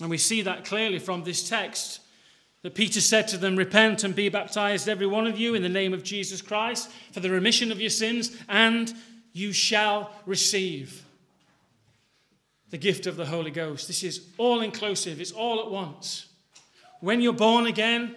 And 0.00 0.08
we 0.08 0.16
see 0.16 0.40
that 0.40 0.64
clearly 0.64 0.98
from 0.98 1.22
this 1.22 1.46
text 1.46 2.00
that 2.62 2.74
Peter 2.74 3.02
said 3.02 3.28
to 3.28 3.36
them, 3.36 3.54
Repent 3.54 4.02
and 4.02 4.14
be 4.14 4.30
baptized, 4.30 4.88
every 4.88 5.06
one 5.06 5.26
of 5.26 5.38
you, 5.38 5.54
in 5.54 5.60
the 5.62 5.68
name 5.68 5.92
of 5.92 6.02
Jesus 6.02 6.40
Christ, 6.40 6.90
for 7.12 7.20
the 7.20 7.28
remission 7.28 7.70
of 7.70 7.82
your 7.82 7.90
sins, 7.90 8.34
and 8.48 8.90
you 9.34 9.52
shall 9.52 10.12
receive 10.24 11.04
the 12.70 12.78
gift 12.78 13.06
of 13.06 13.16
the 13.16 13.26
Holy 13.26 13.50
Ghost. 13.50 13.88
This 13.88 14.02
is 14.02 14.26
all 14.38 14.62
inclusive, 14.62 15.20
it's 15.20 15.32
all 15.32 15.60
at 15.60 15.70
once. 15.70 16.28
When 17.00 17.20
you're 17.20 17.34
born 17.34 17.66
again, 17.66 18.14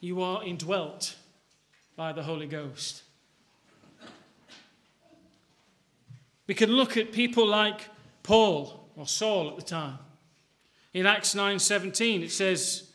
you 0.00 0.22
are 0.22 0.44
indwelt 0.44 1.16
by 1.96 2.12
the 2.12 2.22
Holy 2.22 2.46
Ghost. 2.46 3.02
We 6.46 6.54
can 6.54 6.70
look 6.70 6.96
at 6.96 7.12
people 7.12 7.46
like 7.46 7.88
Paul 8.22 8.88
or 8.96 9.06
Saul 9.06 9.48
at 9.50 9.56
the 9.56 9.62
time. 9.62 9.98
In 10.92 11.06
Acts 11.06 11.34
9:17 11.34 12.22
it 12.22 12.30
says 12.30 12.88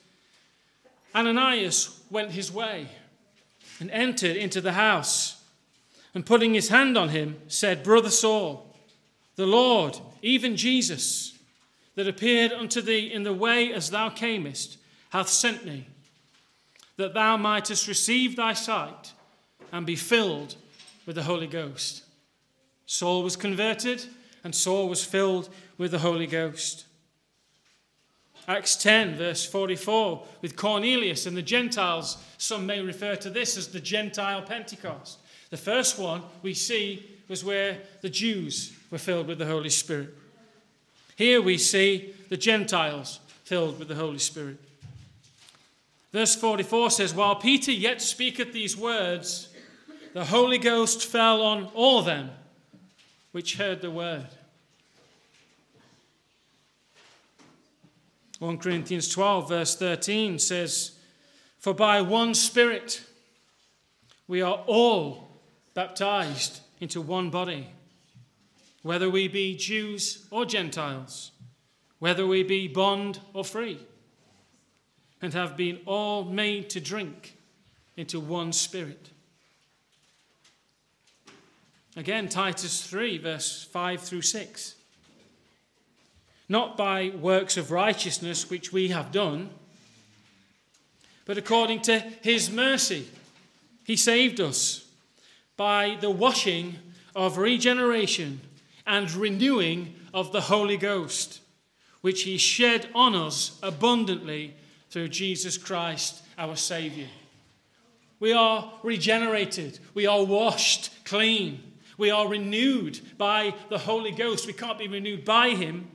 Ananias 1.14 2.00
went 2.10 2.32
his 2.32 2.52
way 2.52 2.88
and 3.80 3.92
entered 3.92 4.38
into 4.38 4.62
the 4.62 4.74
house 4.74 5.44
and 6.14 6.26
putting 6.26 6.54
his 6.54 6.70
hand 6.70 6.98
on 6.98 7.10
him 7.10 7.40
said 7.48 7.84
brother 7.84 8.10
Saul 8.10 8.76
the 9.36 9.46
Lord 9.46 10.00
even 10.22 10.56
Jesus 10.56 11.38
that 11.96 12.08
appeared 12.08 12.52
unto 12.52 12.82
thee 12.82 13.12
in 13.12 13.24
the 13.24 13.34
way 13.34 13.72
as 13.74 13.92
thou 13.92 14.10
camest 14.10 14.78
hath 15.10 15.30
sent 15.30 15.66
me 15.66 15.88
that 17.02 17.14
thou 17.14 17.36
mightest 17.36 17.88
receive 17.88 18.36
thy 18.36 18.54
sight 18.54 19.12
and 19.72 19.86
be 19.86 19.96
filled 19.96 20.56
with 21.06 21.16
the 21.16 21.24
Holy 21.24 21.48
Ghost. 21.48 22.04
Saul 22.86 23.24
was 23.24 23.36
converted, 23.36 24.06
and 24.44 24.54
Saul 24.54 24.88
was 24.88 25.04
filled 25.04 25.50
with 25.78 25.92
the 25.92 26.00
Holy 26.00 26.28
Ghost. 26.28 26.86
Acts 28.48 28.76
10, 28.76 29.16
verse 29.16 29.46
44, 29.46 30.26
with 30.42 30.56
Cornelius 30.56 31.26
and 31.26 31.38
the 31.38 31.42
Gentiles, 31.42 32.18
some 32.38 32.66
may 32.66 32.82
refer 32.82 33.16
to 33.16 33.30
this 33.30 33.58
as 33.58 33.68
the 33.68 33.80
Gentile 33.80 34.42
Pentecost. 34.42 35.20
The 35.50 35.58
first 35.58 35.98
one 35.98 36.22
we 36.42 36.54
see 36.54 37.06
was 37.28 37.44
where 37.44 37.80
the 38.02 38.10
Jews 38.10 38.74
were 38.90 38.98
filled 38.98 39.28
with 39.28 39.38
the 39.38 39.46
Holy 39.46 39.70
Spirit. 39.70 40.10
Here 41.16 41.42
we 41.42 41.58
see 41.58 42.14
the 42.30 42.38
Gentiles 42.38 43.20
filled 43.44 43.80
with 43.80 43.88
the 43.88 43.96
Holy 43.96 44.20
Spirit. 44.20 44.58
Verse 46.12 46.36
44 46.36 46.92
says, 46.92 47.14
While 47.14 47.36
Peter 47.36 47.72
yet 47.72 48.02
speaketh 48.02 48.52
these 48.52 48.76
words, 48.76 49.48
the 50.14 50.26
Holy 50.26 50.58
Ghost 50.58 51.06
fell 51.06 51.42
on 51.42 51.66
all 51.74 52.02
them 52.02 52.32
which 53.32 53.56
heard 53.56 53.82
the 53.82 53.92
word. 53.92 54.28
1 58.40 58.58
Corinthians 58.58 59.08
12, 59.08 59.50
verse 59.50 59.76
13 59.76 60.40
says, 60.40 60.94
For 61.60 61.74
by 61.74 62.02
one 62.02 62.34
Spirit 62.34 63.04
we 64.28 64.42
are 64.42 64.64
all 64.66 65.30
baptized 65.74 66.62
into 66.80 67.00
one 67.00 67.30
body, 67.30 67.68
whether 68.82 69.10
we 69.10 69.28
be 69.28 69.56
Jews 69.56 70.26
or 70.32 70.46
Gentiles, 70.46 71.32
whether 72.00 72.26
we 72.26 72.42
be 72.42 72.68
bond 72.68 73.20
or 73.34 73.46
free, 73.46 73.80
and 75.22 75.34
have 75.34 75.56
been 75.56 75.80
all 75.86 76.24
made 76.24 76.70
to 76.72 76.80
drink 76.80 77.38
into 77.96 78.20
one 78.20 78.52
spirit. 78.52 79.10
Again, 81.96 82.30
Titus 82.30 82.84
3, 82.84 83.18
verse 83.18 83.64
5 83.66 84.02
through 84.02 84.22
6. 84.22 84.76
Not 86.48 86.78
by 86.78 87.10
works 87.10 87.58
of 87.58 87.72
righteousness 87.72 88.50
which 88.50 88.74
we 88.74 88.90
have 88.90 89.12
done, 89.12 89.50
but 91.26 91.38
according 91.38 91.82
to 91.84 92.00
his 92.22 92.50
mercy, 92.50 93.08
he 93.84 93.96
saved 93.96 94.40
us 94.40 94.88
by 95.58 95.98
the 96.00 96.10
washing 96.10 96.78
of 97.16 97.38
regeneration 97.38 98.42
and 98.88 99.12
renewing 99.12 99.96
of 100.14 100.32
the 100.32 100.42
Holy 100.42 100.78
Ghost, 100.78 101.42
which 102.02 102.24
he 102.24 102.38
shed 102.38 102.88
on 102.96 103.16
us 103.16 103.60
abundantly 103.62 104.56
through 104.92 105.08
Jesus 105.08 105.58
Christ 105.58 106.22
our 106.38 106.56
Saviour. 106.56 107.08
We 108.20 108.34
are 108.34 108.72
regenerated, 108.84 109.80
we 109.96 110.06
are 110.06 110.24
washed 110.24 110.92
clean 111.06 111.72
we 112.02 112.10
are 112.10 112.28
renewed 112.28 113.00
by 113.20 113.54
the 113.70 113.78
Holy 113.78 114.10
Ghost. 114.10 114.48
We 114.48 114.54
can't 114.54 114.80
be 114.80 114.88
renewed 114.88 115.24
by 115.24 115.50
Him 115.50 115.88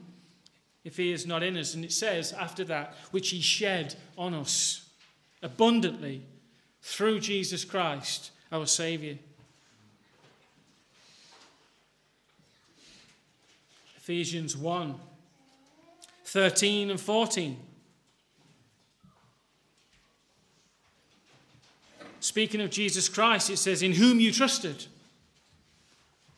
if 0.85 0.97
He 0.97 1.11
is 1.11 1.27
not 1.27 1.43
in 1.43 1.57
us. 1.57 1.75
And 1.75 1.85
it 1.85 1.91
says 1.91 2.33
after 2.33 2.63
that, 2.67 2.95
which 3.11 3.31
He 3.31 3.41
shed 3.41 3.97
on 4.17 4.33
us 4.33 4.89
abundantly 5.43 6.23
through 6.81 7.19
Jesus 7.19 7.65
Christ, 7.65 8.31
our 8.53 8.67
Saviour. 8.67 9.17
Ephesians 13.97 14.57
1 14.57 14.95
13 16.25 16.91
and 16.91 17.01
14. 17.01 17.66
Speaking 22.21 22.61
of 22.61 22.71
Jesus 22.71 23.09
Christ, 23.09 23.51
it 23.51 23.59
says, 23.59 23.83
In 23.83 23.93
whom 23.93 24.21
you 24.21 24.33
trusted 24.33 24.87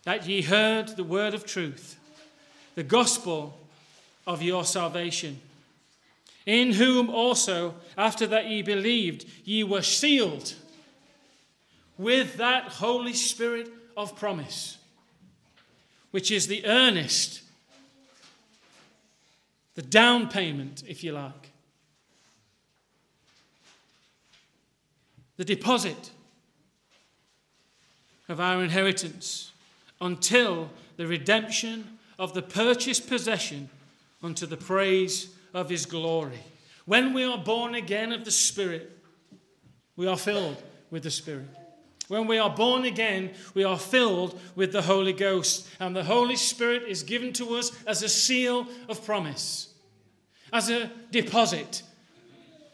that 0.04 0.26
ye 0.26 0.42
heard 0.42 0.88
the 0.97 1.04
word 1.04 1.35
of 1.35 1.44
truth, 1.44 1.99
the 2.75 2.82
gospel 2.82 3.58
of 4.26 4.42
your 4.42 4.64
salvation, 4.64 5.40
in 6.47 6.73
whom 6.73 7.11
also, 7.11 7.75
after 7.97 8.26
that 8.26 8.47
ye 8.47 8.62
believed, 8.62 9.26
ye 9.44 9.62
were 9.62 9.82
sealed 9.82 10.54
with 11.99 12.37
that 12.37 12.64
Holy 12.64 13.12
Spirit 13.12 13.68
of 13.97 14.16
promise, 14.16 14.78
which 16.11 16.30
is 16.30 16.47
the 16.47 16.64
earnest, 16.64 17.42
the 19.75 19.82
down 19.82 20.28
payment, 20.28 20.82
if 20.87 21.04
you 21.04 21.12
like, 21.12 21.47
the 25.38 25.45
deposit 25.45 26.11
of 28.28 28.40
our 28.40 28.62
inheritance 28.62 29.52
until 30.00 30.68
the 30.99 31.07
redemption 31.07 31.99
of 32.18 32.35
the 32.35 32.42
purchased 32.42 33.09
possession 33.09 33.71
unto 34.23 34.45
the 34.45 34.57
praise 34.57 35.28
of 35.54 35.71
his 35.71 35.87
glory. 35.87 36.40
When 36.85 37.14
we 37.14 37.25
are 37.25 37.38
born 37.38 37.75
again 37.75 38.12
of 38.12 38.25
the 38.25 38.30
Spirit, 38.30 38.90
we 39.97 40.07
are 40.07 40.16
filled 40.16 40.62
with 40.90 41.04
the 41.04 41.11
Spirit. 41.11 41.47
When 42.09 42.26
we 42.26 42.38
are 42.38 42.50
born 42.50 42.85
again, 42.85 43.33
we 43.54 43.64
are 43.64 43.78
filled 43.78 44.38
with 44.57 44.72
the 44.72 44.83
Holy 44.83 45.12
Ghost. 45.12 45.68
And 45.79 45.94
the 45.94 46.05
Holy 46.05 46.37
Spirit 46.37 46.85
is 46.88 47.03
given 47.03 47.33
to 47.35 47.55
us 47.57 47.70
as 47.87 48.03
a 48.03 48.09
seal 48.09 48.66
of 48.88 49.05
promise, 49.05 49.72
as 50.53 50.70
a 50.70 50.90
deposit. 51.11 51.83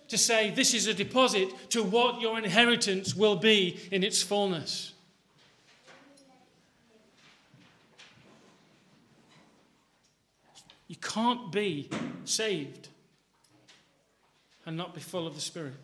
To 0.08 0.18
say, 0.18 0.50
this 0.50 0.74
is 0.74 0.86
a 0.86 0.94
deposit 0.94 1.48
to 1.70 1.82
what 1.82 2.20
your 2.20 2.38
inheritance 2.38 3.14
will 3.14 3.36
be 3.36 3.80
in 3.90 4.04
its 4.04 4.22
fullness. 4.22 4.92
You 10.88 10.96
can't 10.96 11.50
be 11.50 11.88
saved 12.24 12.88
and 14.66 14.76
not 14.76 14.94
be 14.94 15.00
full 15.00 15.26
of 15.26 15.34
the 15.34 15.40
Spirit. 15.40 15.74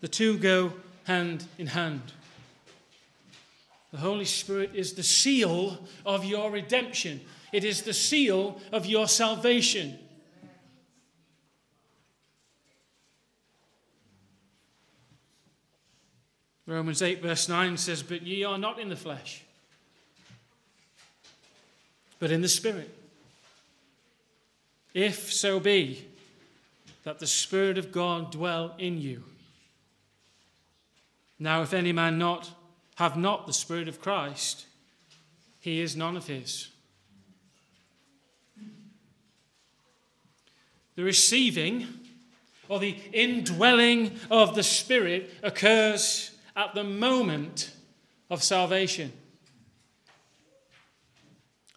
The 0.00 0.08
two 0.08 0.38
go 0.38 0.72
hand 1.04 1.46
in 1.58 1.68
hand. 1.68 2.12
The 3.92 3.98
Holy 3.98 4.24
Spirit 4.24 4.70
is 4.74 4.92
the 4.92 5.02
seal 5.02 5.78
of 6.04 6.24
your 6.24 6.50
redemption, 6.50 7.20
it 7.52 7.64
is 7.64 7.82
the 7.82 7.94
seal 7.94 8.60
of 8.72 8.86
your 8.86 9.08
salvation. 9.08 9.98
Romans 16.66 17.00
8, 17.00 17.22
verse 17.22 17.48
9 17.48 17.76
says, 17.76 18.02
But 18.02 18.22
ye 18.22 18.44
are 18.44 18.58
not 18.58 18.78
in 18.78 18.88
the 18.88 18.96
flesh 18.96 19.46
but 22.18 22.30
in 22.30 22.40
the 22.40 22.48
Spirit. 22.48 22.92
If 24.94 25.32
so 25.32 25.60
be 25.60 26.06
that 27.04 27.18
the 27.18 27.26
Spirit 27.26 27.78
of 27.78 27.92
God 27.92 28.32
dwell 28.32 28.74
in 28.78 29.00
you. 29.00 29.22
Now, 31.38 31.62
if 31.62 31.74
any 31.74 31.92
man 31.92 32.18
not 32.18 32.50
have 32.96 33.16
not 33.16 33.46
the 33.46 33.52
Spirit 33.52 33.88
of 33.88 34.00
Christ, 34.00 34.66
he 35.60 35.80
is 35.80 35.96
none 35.96 36.16
of 36.16 36.26
his. 36.26 36.68
The 40.94 41.04
receiving 41.04 41.86
or 42.68 42.80
the 42.80 42.96
indwelling 43.12 44.18
of 44.30 44.54
the 44.54 44.62
Spirit 44.62 45.30
occurs 45.42 46.30
at 46.56 46.74
the 46.74 46.82
moment 46.82 47.70
of 48.30 48.42
salvation. 48.42 49.12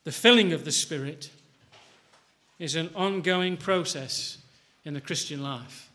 The 0.06 0.12
filling 0.12 0.54
of 0.54 0.64
the 0.64 0.72
Spirit 0.72 1.30
is 2.58 2.76
an 2.76 2.90
ongoing 2.96 3.58
process 3.58 4.38
in 4.86 4.94
the 4.94 5.02
Christian 5.02 5.44
life. 5.44 5.90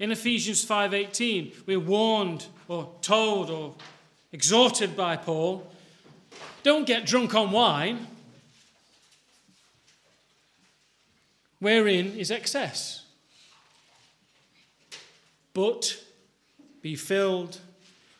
In 0.00 0.10
Ephesians 0.10 0.64
5:18, 0.64 1.52
we're 1.66 1.78
warned 1.78 2.46
or 2.68 2.94
told 3.02 3.50
or 3.50 3.76
exhorted 4.32 4.96
by 4.96 5.16
Paul, 5.16 5.70
don't 6.62 6.86
get 6.86 7.04
drunk 7.04 7.34
on 7.34 7.50
wine, 7.50 8.06
wherein 11.58 12.16
is 12.16 12.30
excess. 12.30 13.07
But 15.58 16.00
be 16.82 16.94
filled 16.94 17.58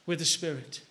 with 0.06 0.18
the 0.18 0.24
Spirit. 0.24 0.82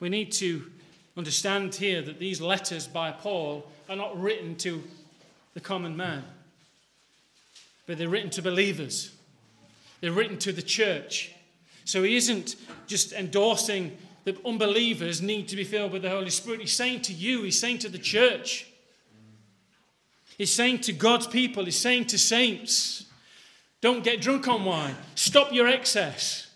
We 0.00 0.10
need 0.10 0.32
to 0.32 0.70
understand 1.16 1.76
here 1.76 2.02
that 2.02 2.18
these 2.18 2.42
letters 2.42 2.86
by 2.86 3.10
Paul 3.10 3.66
are 3.88 3.96
not 3.96 4.20
written 4.20 4.54
to 4.56 4.82
the 5.54 5.60
common 5.60 5.96
man, 5.96 6.24
but 7.86 7.96
they're 7.96 8.10
written 8.10 8.28
to 8.28 8.42
believers. 8.42 9.10
They're 10.02 10.12
written 10.12 10.36
to 10.40 10.52
the 10.52 10.60
church. 10.60 11.32
So 11.86 12.02
he 12.02 12.16
isn't 12.16 12.56
just 12.86 13.14
endorsing 13.14 13.96
that 14.24 14.44
unbelievers 14.44 15.22
need 15.22 15.48
to 15.48 15.56
be 15.56 15.64
filled 15.64 15.92
with 15.92 16.02
the 16.02 16.10
Holy 16.10 16.28
Spirit. 16.28 16.60
He's 16.60 16.74
saying 16.74 17.00
to 17.00 17.14
you, 17.14 17.44
he's 17.44 17.58
saying 17.58 17.78
to 17.78 17.88
the 17.88 17.96
church, 17.96 18.66
he's 20.38 20.52
saying 20.52 20.80
to 20.80 20.92
God's 20.92 21.26
people, 21.26 21.64
he's 21.64 21.78
saying 21.78 22.06
to 22.06 22.18
saints, 22.18 23.04
don't 23.80 24.02
get 24.02 24.20
drunk 24.20 24.48
on 24.48 24.64
wine. 24.64 24.96
Stop 25.14 25.52
your 25.52 25.68
excess. 25.68 26.50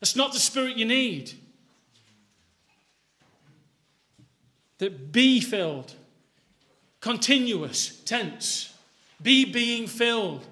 That's 0.00 0.16
not 0.16 0.32
the 0.32 0.40
spirit 0.40 0.76
you 0.76 0.84
need. 0.84 1.32
That 4.78 5.12
be 5.12 5.40
filled, 5.40 5.94
continuous, 7.00 8.00
tense, 8.04 8.76
be 9.22 9.44
being 9.44 9.86
filled 9.86 10.44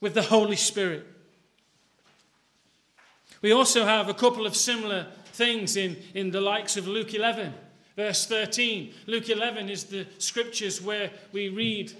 with 0.00 0.14
the 0.14 0.22
Holy 0.22 0.56
Spirit. 0.56 1.06
We 3.42 3.52
also 3.52 3.84
have 3.84 4.08
a 4.08 4.14
couple 4.14 4.46
of 4.46 4.56
similar 4.56 5.08
things 5.32 5.76
in, 5.76 5.96
in 6.14 6.30
the 6.30 6.40
likes 6.40 6.76
of 6.76 6.86
Luke 6.86 7.12
11, 7.12 7.52
verse 7.96 8.26
13. 8.26 8.92
Luke 9.06 9.28
11 9.28 9.68
is 9.68 9.84
the 9.84 10.06
scriptures 10.18 10.80
where 10.80 11.10
we 11.32 11.48
read 11.48 11.92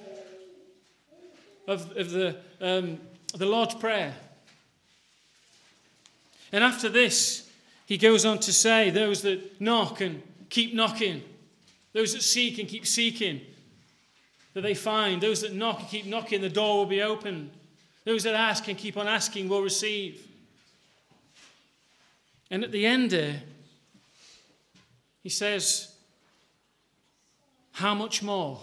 of, 1.68 1.96
of 1.96 2.10
the, 2.10 2.36
um, 2.60 2.98
the 3.36 3.46
Lord's 3.46 3.74
Prayer. 3.74 4.14
And 6.52 6.62
after 6.62 6.88
this, 6.88 7.48
he 7.86 7.96
goes 7.96 8.24
on 8.24 8.38
to 8.40 8.52
say, 8.52 8.90
Those 8.90 9.22
that 9.22 9.60
knock 9.60 10.00
and 10.00 10.22
keep 10.50 10.74
knocking, 10.74 11.22
those 11.92 12.12
that 12.14 12.22
seek 12.22 12.58
and 12.58 12.68
keep 12.68 12.86
seeking, 12.86 13.40
that 14.54 14.60
they 14.60 14.74
find, 14.74 15.22
those 15.22 15.40
that 15.40 15.54
knock 15.54 15.80
and 15.80 15.88
keep 15.88 16.06
knocking, 16.06 16.40
the 16.40 16.48
door 16.48 16.78
will 16.78 16.86
be 16.86 17.02
opened. 17.02 17.50
Those 18.04 18.24
that 18.24 18.34
ask 18.34 18.68
and 18.68 18.76
keep 18.76 18.96
on 18.96 19.06
asking 19.06 19.48
will 19.48 19.62
receive. 19.62 20.26
And 22.50 22.64
at 22.64 22.72
the 22.72 22.84
end 22.84 23.10
there, 23.10 23.42
he 25.22 25.28
says, 25.28 25.94
How 27.72 27.94
much 27.94 28.22
more 28.22 28.60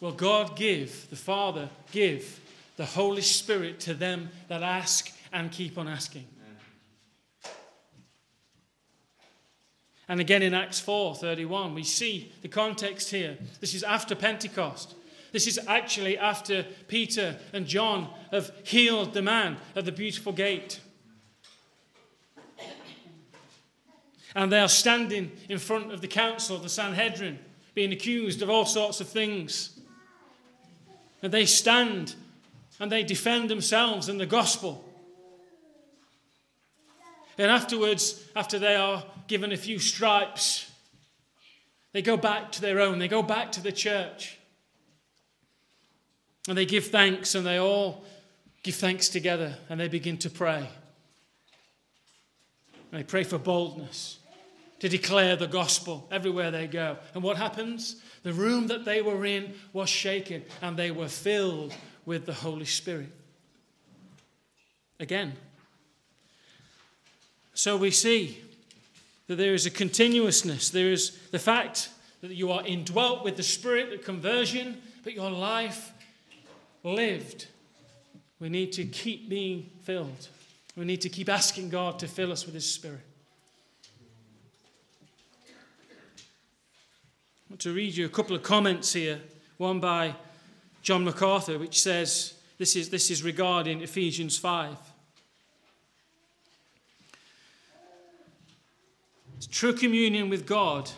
will 0.00 0.12
God 0.12 0.56
give, 0.56 1.08
the 1.10 1.16
Father 1.16 1.68
give, 1.92 2.40
the 2.76 2.86
Holy 2.86 3.22
Spirit 3.22 3.80
to 3.80 3.94
them 3.94 4.30
that 4.48 4.62
ask 4.62 5.12
and 5.32 5.50
keep 5.50 5.76
on 5.76 5.88
asking? 5.88 6.26
And 10.10 10.18
again 10.18 10.42
in 10.42 10.54
Acts 10.54 10.80
4:31, 10.80 11.72
we 11.72 11.84
see 11.84 12.32
the 12.42 12.48
context 12.48 13.12
here. 13.12 13.38
This 13.60 13.74
is 13.74 13.84
after 13.84 14.16
Pentecost. 14.16 14.96
This 15.30 15.46
is 15.46 15.60
actually 15.68 16.18
after 16.18 16.64
Peter 16.88 17.38
and 17.52 17.64
John 17.64 18.12
have 18.32 18.50
healed 18.64 19.14
the 19.14 19.22
man 19.22 19.58
at 19.76 19.84
the 19.84 19.92
beautiful 19.92 20.32
gate. 20.32 20.80
And 24.34 24.52
they 24.52 24.60
are 24.60 24.68
standing 24.68 25.32
in 25.48 25.58
front 25.58 25.92
of 25.92 26.00
the 26.00 26.08
council, 26.08 26.58
the 26.58 26.68
Sanhedrin, 26.68 27.38
being 27.74 27.92
accused 27.92 28.42
of 28.42 28.50
all 28.50 28.64
sorts 28.64 29.00
of 29.00 29.08
things. 29.08 29.80
And 31.22 31.32
they 31.32 31.46
stand 31.46 32.14
and 32.78 32.90
they 32.90 33.02
defend 33.02 33.50
themselves 33.50 34.08
in 34.08 34.18
the 34.18 34.26
gospel. 34.26 34.84
And 37.36 37.50
afterwards, 37.50 38.22
after 38.36 38.58
they 38.58 38.76
are 38.76 39.04
given 39.26 39.52
a 39.52 39.56
few 39.56 39.78
stripes, 39.78 40.70
they 41.92 42.02
go 42.02 42.16
back 42.16 42.52
to 42.52 42.60
their 42.60 42.80
own, 42.80 42.98
they 42.98 43.08
go 43.08 43.22
back 43.22 43.52
to 43.52 43.62
the 43.62 43.72
church. 43.72 44.38
And 46.48 46.56
they 46.56 46.66
give 46.66 46.86
thanks, 46.86 47.34
and 47.34 47.46
they 47.46 47.58
all 47.58 48.04
give 48.62 48.74
thanks 48.76 49.08
together, 49.08 49.56
and 49.68 49.78
they 49.78 49.88
begin 49.88 50.16
to 50.18 50.30
pray. 50.30 50.68
And 52.90 53.00
they 53.00 53.04
pray 53.04 53.24
for 53.24 53.38
boldness 53.38 54.19
to 54.80 54.88
declare 54.88 55.36
the 55.36 55.46
gospel 55.46 56.08
everywhere 56.10 56.50
they 56.50 56.66
go. 56.66 56.96
And 57.14 57.22
what 57.22 57.36
happens? 57.36 57.96
The 58.22 58.32
room 58.32 58.66
that 58.66 58.84
they 58.84 59.02
were 59.02 59.24
in 59.24 59.54
was 59.72 59.88
shaken, 59.88 60.42
and 60.60 60.76
they 60.76 60.90
were 60.90 61.08
filled 61.08 61.74
with 62.04 62.26
the 62.26 62.34
Holy 62.34 62.64
Spirit. 62.64 63.10
Again, 64.98 65.34
so 67.54 67.76
we 67.76 67.90
see 67.90 68.38
that 69.26 69.36
there 69.36 69.54
is 69.54 69.66
a 69.66 69.70
continuousness. 69.70 70.70
There 70.70 70.90
is 70.90 71.16
the 71.30 71.38
fact 71.38 71.90
that 72.22 72.34
you 72.34 72.50
are 72.50 72.66
indwelt 72.66 73.24
with 73.24 73.36
the 73.36 73.42
Spirit 73.42 73.92
of 73.92 74.04
conversion, 74.04 74.78
but 75.04 75.14
your 75.14 75.30
life 75.30 75.92
lived. 76.82 77.46
We 78.38 78.48
need 78.48 78.72
to 78.72 78.84
keep 78.84 79.28
being 79.28 79.70
filled. 79.82 80.28
We 80.74 80.86
need 80.86 81.02
to 81.02 81.10
keep 81.10 81.28
asking 81.28 81.68
God 81.68 81.98
to 81.98 82.08
fill 82.08 82.32
us 82.32 82.46
with 82.46 82.54
His 82.54 82.70
Spirit. 82.70 83.00
Want 87.50 87.60
to 87.60 87.72
read 87.72 87.96
you 87.96 88.06
a 88.06 88.08
couple 88.08 88.36
of 88.36 88.44
comments 88.44 88.92
here. 88.92 89.20
One 89.56 89.80
by 89.80 90.14
John 90.82 91.02
MacArthur, 91.02 91.58
which 91.58 91.82
says 91.82 92.34
this 92.58 92.76
is, 92.76 92.90
this 92.90 93.10
is 93.10 93.24
regarding 93.24 93.80
Ephesians 93.80 94.38
5. 94.38 94.76
True 99.50 99.72
communion 99.72 100.28
with 100.28 100.46
God 100.46 100.90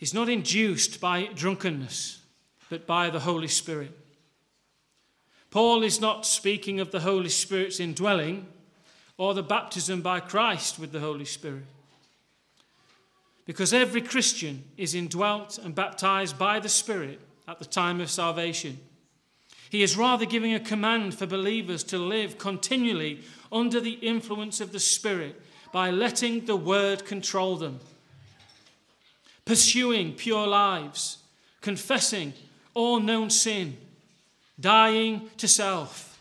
is 0.00 0.12
not 0.12 0.28
induced 0.28 1.00
by 1.00 1.26
drunkenness, 1.34 2.20
but 2.68 2.84
by 2.84 3.08
the 3.08 3.20
Holy 3.20 3.46
Spirit. 3.46 3.96
Paul 5.52 5.84
is 5.84 6.00
not 6.00 6.26
speaking 6.26 6.80
of 6.80 6.90
the 6.90 7.00
Holy 7.00 7.28
Spirit's 7.28 7.78
indwelling 7.78 8.48
or 9.18 9.34
the 9.34 9.42
baptism 9.42 10.02
by 10.02 10.18
Christ 10.18 10.80
with 10.80 10.90
the 10.90 11.00
Holy 11.00 11.24
Spirit. 11.24 11.62
Because 13.46 13.72
every 13.72 14.02
Christian 14.02 14.64
is 14.76 14.94
indwelt 14.94 15.56
and 15.56 15.74
baptized 15.74 16.36
by 16.36 16.60
the 16.60 16.68
Spirit 16.68 17.20
at 17.48 17.58
the 17.58 17.64
time 17.64 18.00
of 18.00 18.10
salvation. 18.10 18.78
He 19.70 19.82
is 19.82 19.96
rather 19.96 20.26
giving 20.26 20.52
a 20.52 20.60
command 20.60 21.14
for 21.14 21.26
believers 21.26 21.82
to 21.84 21.98
live 21.98 22.38
continually 22.38 23.22
under 23.50 23.80
the 23.80 23.92
influence 23.92 24.60
of 24.60 24.72
the 24.72 24.80
Spirit 24.80 25.40
by 25.72 25.90
letting 25.90 26.46
the 26.46 26.56
word 26.56 27.04
control 27.04 27.56
them, 27.56 27.80
pursuing 29.44 30.12
pure 30.12 30.46
lives, 30.46 31.18
confessing 31.60 32.32
all 32.74 33.00
known 33.00 33.30
sin, 33.30 33.76
dying 34.58 35.30
to 35.36 35.48
self, 35.48 36.20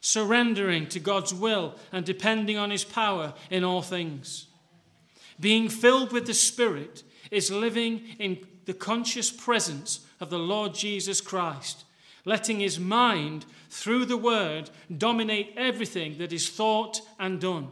surrendering 0.00 0.88
to 0.88 1.00
God's 1.00 1.32
will 1.32 1.74
and 1.92 2.04
depending 2.04 2.58
on 2.58 2.70
his 2.70 2.84
power 2.84 3.34
in 3.50 3.64
all 3.64 3.82
things. 3.82 4.46
Being 5.40 5.68
filled 5.68 6.12
with 6.12 6.26
the 6.26 6.34
Spirit 6.34 7.02
is 7.30 7.50
living 7.50 8.02
in 8.18 8.46
the 8.64 8.74
conscious 8.74 9.30
presence 9.30 10.06
of 10.20 10.30
the 10.30 10.38
Lord 10.38 10.74
Jesus 10.74 11.20
Christ, 11.20 11.84
letting 12.24 12.60
his 12.60 12.78
mind, 12.78 13.44
through 13.68 14.06
the 14.06 14.16
word, 14.16 14.70
dominate 14.96 15.52
everything 15.56 16.18
that 16.18 16.32
is 16.32 16.48
thought 16.48 17.00
and 17.18 17.40
done 17.40 17.68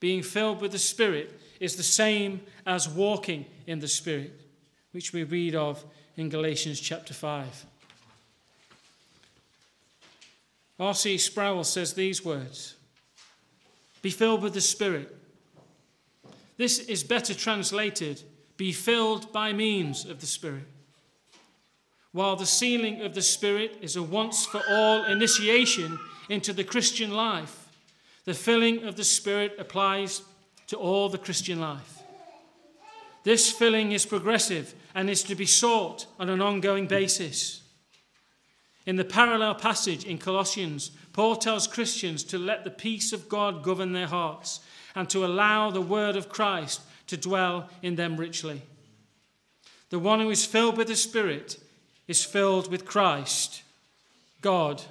being 0.00 0.22
filled 0.22 0.62
with 0.62 0.72
the 0.72 0.78
Spirit 0.78 1.38
is 1.60 1.76
the 1.76 1.82
same 1.82 2.40
as 2.66 2.88
walking 2.88 3.44
in 3.66 3.78
the 3.78 3.88
Spirit, 3.88 4.32
which 4.92 5.12
we 5.12 5.22
read 5.24 5.54
of 5.54 5.84
in 6.16 6.30
Galatians 6.30 6.80
chapter 6.80 7.12
5. 7.12 7.66
R.C. 10.80 11.18
Sproul 11.18 11.62
says 11.62 11.92
these 11.92 12.24
words 12.24 12.74
Be 14.00 14.10
filled 14.10 14.42
with 14.42 14.54
the 14.54 14.62
Spirit. 14.62 15.14
This 16.60 16.78
is 16.78 17.02
better 17.02 17.32
translated 17.32 18.22
be 18.58 18.70
filled 18.70 19.32
by 19.32 19.50
means 19.54 20.04
of 20.04 20.20
the 20.20 20.26
Spirit. 20.26 20.66
While 22.12 22.36
the 22.36 22.44
sealing 22.44 23.00
of 23.00 23.14
the 23.14 23.22
Spirit 23.22 23.78
is 23.80 23.96
a 23.96 24.02
once 24.02 24.44
for 24.44 24.60
all 24.68 25.04
initiation 25.04 25.98
into 26.28 26.52
the 26.52 26.62
Christian 26.62 27.12
life, 27.12 27.70
the 28.26 28.34
filling 28.34 28.84
of 28.84 28.96
the 28.96 29.04
Spirit 29.04 29.54
applies 29.58 30.20
to 30.66 30.76
all 30.76 31.08
the 31.08 31.16
Christian 31.16 31.60
life. 31.60 32.02
This 33.24 33.50
filling 33.50 33.92
is 33.92 34.04
progressive 34.04 34.74
and 34.94 35.08
is 35.08 35.22
to 35.22 35.34
be 35.34 35.46
sought 35.46 36.04
on 36.18 36.28
an 36.28 36.42
ongoing 36.42 36.86
basis. 36.86 37.62
In 38.84 38.96
the 38.96 39.04
parallel 39.06 39.54
passage 39.54 40.04
in 40.04 40.18
Colossians, 40.18 40.90
Paul 41.14 41.36
tells 41.36 41.66
Christians 41.66 42.22
to 42.24 42.36
let 42.36 42.64
the 42.64 42.70
peace 42.70 43.14
of 43.14 43.30
God 43.30 43.62
govern 43.62 43.94
their 43.94 44.08
hearts 44.08 44.60
and 44.94 45.08
to 45.10 45.24
allow 45.24 45.70
the 45.70 45.80
word 45.80 46.16
of 46.16 46.28
Christ 46.28 46.80
to 47.06 47.16
dwell 47.16 47.68
in 47.82 47.96
them 47.96 48.16
richly. 48.16 48.62
The 49.90 49.98
one 49.98 50.20
who 50.20 50.30
is 50.30 50.44
filled 50.44 50.76
with 50.76 50.88
the 50.88 50.96
Spirit 50.96 51.60
is 52.06 52.24
filled 52.24 52.70
with 52.70 52.84
Christ, 52.84 53.62
God, 54.40 54.82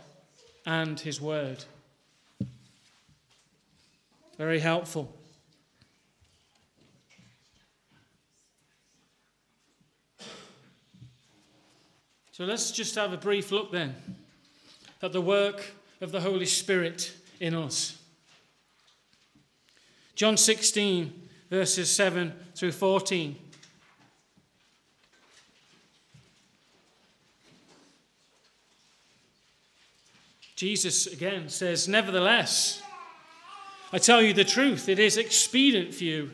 and 0.66 1.00
his 1.00 1.22
word. 1.22 1.64
Very 4.38 4.60
helpful. 4.60 5.14
So 12.32 12.46
let's 12.46 12.72
just 12.72 12.96
have 12.96 13.12
a 13.12 13.18
brief 13.18 13.52
look 13.52 13.70
then 13.70 13.96
at 15.02 15.12
the 15.12 15.20
work 15.20 15.62
of 16.00 16.14
the 16.14 16.22
Holy 16.22 16.46
Spirit 16.46 17.12
in 17.42 17.54
us. 17.54 17.99
John 20.20 20.36
16, 20.36 21.30
verses 21.50 21.90
7 21.90 22.34
through 22.54 22.74
14. 22.74 23.38
Jesus 30.58 31.08
again 31.08 31.48
says, 31.48 31.88
Nevertheless, 31.88 32.82
I 33.94 33.98
tell 33.98 34.22
you 34.22 34.34
the 34.34 34.44
truth, 34.44 34.90
it 34.90 35.00
is 35.00 35.16
expedient 35.16 35.96
for 35.96 36.04
you 36.04 36.32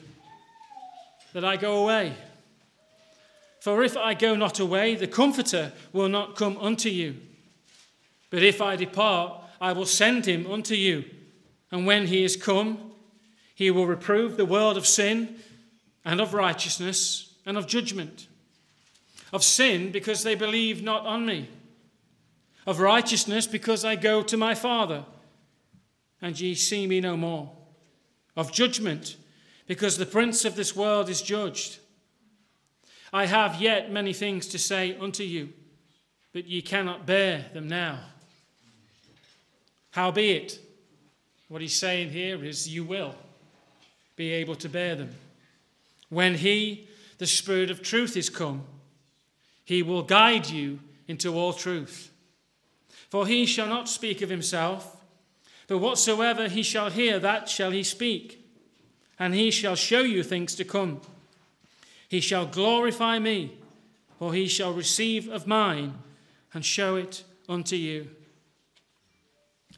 that 1.34 1.46
I 1.46 1.56
go 1.56 1.84
away. 1.84 2.16
For 3.60 3.84
if 3.84 3.96
I 3.96 4.16
go 4.16 4.36
not 4.36 4.60
away, 4.60 4.96
the 4.96 5.06
Comforter 5.06 5.74
will 5.94 6.10
not 6.10 6.36
come 6.36 6.58
unto 6.58 6.90
you. 6.90 7.18
But 8.32 8.42
if 8.42 8.64
I 8.64 8.78
depart, 8.78 9.44
I 9.62 9.74
will 9.74 9.86
send 9.86 10.26
him 10.26 10.52
unto 10.52 10.74
you. 10.74 11.06
And 11.72 11.86
when 11.86 12.08
he 12.08 12.24
is 12.24 12.36
come, 12.36 12.95
he 13.56 13.72
will 13.72 13.88
reprove 13.88 14.36
the 14.36 14.46
world 14.46 14.76
of 14.78 14.86
sin 14.86 15.38
and 16.04 16.20
of 16.22 16.34
righteousness 16.34 17.34
and 17.46 17.58
of 17.58 17.66
judgment. 17.66 18.28
Of 19.32 19.44
sin, 19.44 19.92
because 19.92 20.24
they 20.24 20.36
believe 20.36 20.84
not 20.84 21.06
on 21.06 21.26
me. 21.26 21.50
Of 22.68 22.80
righteousness, 22.80 23.48
because 23.48 23.86
I 23.86 23.96
go 23.96 24.22
to 24.22 24.38
my 24.38 24.54
Father 24.54 25.06
and 26.22 26.40
ye 26.40 26.54
see 26.54 26.86
me 26.86 27.00
no 27.00 27.16
more. 27.16 27.52
Of 28.36 28.52
judgment, 28.52 29.16
because 29.68 29.98
the 29.98 30.06
prince 30.06 30.44
of 30.44 30.56
this 30.56 30.76
world 30.76 31.10
is 31.10 31.22
judged. 31.22 31.80
I 33.14 33.26
have 33.26 33.62
yet 33.62 33.92
many 33.92 34.12
things 34.12 34.48
to 34.48 34.60
say 34.60 34.98
unto 35.00 35.24
you, 35.24 35.54
but 36.34 36.46
ye 36.46 36.62
cannot 36.62 37.06
bear 37.06 37.46
them 37.54 37.70
now. 37.70 38.00
Howbeit, 39.92 40.60
what 41.48 41.62
he's 41.62 41.80
saying 41.80 42.10
here 42.10 42.44
is, 42.44 42.68
you 42.68 42.84
will 42.84 43.16
be 44.16 44.32
able 44.32 44.56
to 44.56 44.70
bear 44.70 44.96
them. 44.96 45.16
When 46.10 46.36
he, 46.36 46.88
the 47.18 47.28
Spirit 47.28 47.70
of 47.70 47.82
truth, 47.82 48.16
is 48.16 48.30
come, 48.30 48.64
he 49.64 49.82
will 49.82 50.04
guide 50.04 50.50
you 50.50 50.80
into 51.08 51.36
all 51.36 51.54
truth. 51.54 52.12
For 53.10 53.28
he 53.28 53.46
shall 53.46 53.68
not 53.68 53.90
speak 53.90 54.22
of 54.22 54.30
himself, 54.30 54.98
but 55.68 55.80
whatsoever 55.80 56.48
he 56.48 56.64
shall 56.64 56.90
hear, 56.90 57.20
that 57.20 57.50
shall 57.50 57.72
he 57.72 57.84
speak, 57.84 58.46
and 59.18 59.34
he 59.34 59.50
shall 59.52 59.76
show 59.76 60.02
you 60.02 60.24
things 60.24 60.56
to 60.56 60.64
come. 60.64 61.02
He 62.08 62.20
shall 62.20 62.46
glorify 62.46 63.20
me, 63.20 63.58
for 64.20 64.34
he 64.34 64.48
shall 64.48 64.74
receive 64.74 65.28
of 65.30 65.48
mine 65.48 65.96
and 66.54 66.64
show 66.64 66.96
it 66.96 67.24
unto 67.50 67.76
you. 67.76 68.10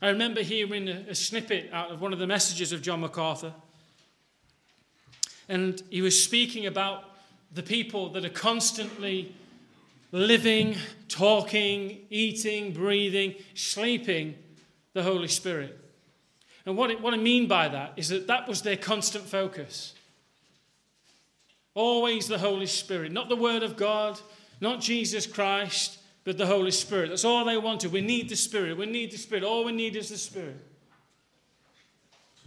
I 0.01 0.09
remember 0.09 0.41
hearing 0.41 0.89
a, 0.89 1.15
snippet 1.15 1.69
out 1.73 1.91
of 1.91 2.01
one 2.01 2.13
of 2.13 2.19
the 2.19 2.27
messages 2.27 2.71
of 2.71 2.83
John 2.83 3.01
MacArthur. 3.01 3.53
And 5.49 5.81
he 5.89 6.01
was 6.01 6.21
speaking 6.21 6.65
about 6.65 7.03
the 7.53 7.63
people 7.63 8.09
that 8.09 8.25
are 8.25 8.29
constantly 8.29 9.33
living, 10.11 10.75
talking, 11.07 11.99
eating, 12.09 12.73
breathing, 12.73 13.35
sleeping 13.53 14.35
the 14.93 15.03
Holy 15.03 15.27
Spirit. 15.27 15.77
And 16.65 16.75
what, 16.75 16.91
it, 16.91 17.01
what 17.01 17.13
I 17.13 17.17
mean 17.17 17.47
by 17.47 17.69
that 17.69 17.93
is 17.95 18.09
that 18.09 18.27
that 18.27 18.47
was 18.47 18.61
their 18.61 18.77
constant 18.77 19.25
focus. 19.25 19.93
Always 21.73 22.27
the 22.27 22.39
Holy 22.39 22.65
Spirit, 22.65 23.11
not 23.11 23.29
the 23.29 23.35
Word 23.35 23.63
of 23.63 23.77
God, 23.77 24.19
not 24.59 24.81
Jesus 24.81 25.25
Christ, 25.25 25.99
but 26.23 26.37
the 26.37 26.45
Holy 26.45 26.71
Spirit. 26.71 27.09
That's 27.09 27.23
all 27.23 27.45
they 27.45 27.57
wanted. 27.57 27.91
We 27.93 28.01
need 28.01 28.27
the 28.27 28.35
Spirit. 28.35 28.77
We 28.77 28.85
need 28.85 29.11
the 29.11 29.17
Spirit. 29.17 29.43
All 29.43 29.63
we 29.63 29.71
need 29.71 29.95
is 29.95 30.09
the 30.09 30.17
Spirit. 30.17 30.57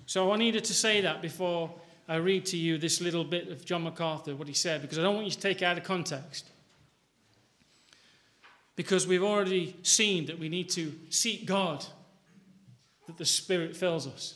So 0.05 0.33
I 0.33 0.37
needed 0.37 0.65
to 0.65 0.75
say 0.75 1.01
that 1.03 1.23
before 1.23 1.73
I 2.11 2.16
read 2.16 2.44
to 2.46 2.57
you 2.57 2.77
this 2.77 3.01
little 3.01 3.23
bit 3.23 3.46
of 3.51 3.64
John 3.64 3.85
MacArthur, 3.85 4.35
what 4.35 4.49
he 4.49 4.53
said, 4.53 4.83
because 4.83 4.99
I 4.99 5.03
don't 5.03 5.14
want 5.14 5.27
you 5.27 5.33
to 5.33 5.38
take 5.38 5.62
it 5.62 5.64
out 5.64 5.79
of 5.79 5.85
context. 5.85 6.51
Because 8.75 9.07
we've 9.07 9.23
already 9.23 9.77
seen 9.85 10.27
that 10.27 10.37
we 10.37 10.49
need 10.49 10.70
to 10.70 10.92
seek 11.09 11.46
God, 11.46 11.87
that 13.07 13.16
the 13.16 13.25
Spirit 13.25 13.77
fills 13.77 14.09
us. 14.09 14.35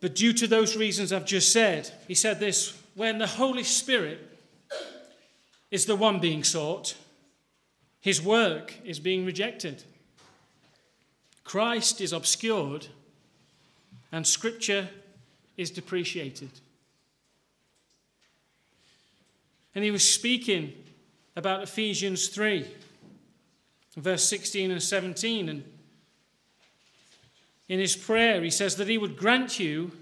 But 0.00 0.16
due 0.16 0.32
to 0.32 0.48
those 0.48 0.76
reasons 0.76 1.12
I've 1.12 1.24
just 1.24 1.52
said, 1.52 1.88
he 2.08 2.14
said 2.14 2.40
this 2.40 2.76
when 2.96 3.18
the 3.18 3.28
Holy 3.28 3.62
Spirit 3.62 4.18
is 5.70 5.86
the 5.86 5.94
one 5.94 6.18
being 6.18 6.42
sought, 6.42 6.96
his 8.00 8.20
work 8.20 8.74
is 8.84 8.98
being 8.98 9.24
rejected. 9.24 9.84
Christ 11.44 12.00
is 12.00 12.12
obscured 12.12 12.88
and 14.10 14.26
Scripture 14.26 14.88
is 15.60 15.70
depreciated. 15.70 16.48
And 19.74 19.84
he 19.84 19.90
was 19.90 20.02
speaking 20.02 20.72
about 21.36 21.62
Ephesians 21.62 22.28
3, 22.28 22.66
verse 23.96 24.24
16 24.24 24.70
and 24.70 24.82
17. 24.82 25.48
And 25.50 25.64
in 27.68 27.78
his 27.78 27.94
prayer, 27.94 28.42
he 28.42 28.50
says 28.50 28.76
that 28.76 28.88
he 28.88 28.96
would 28.98 29.16
grant 29.16 29.60
you, 29.60 29.92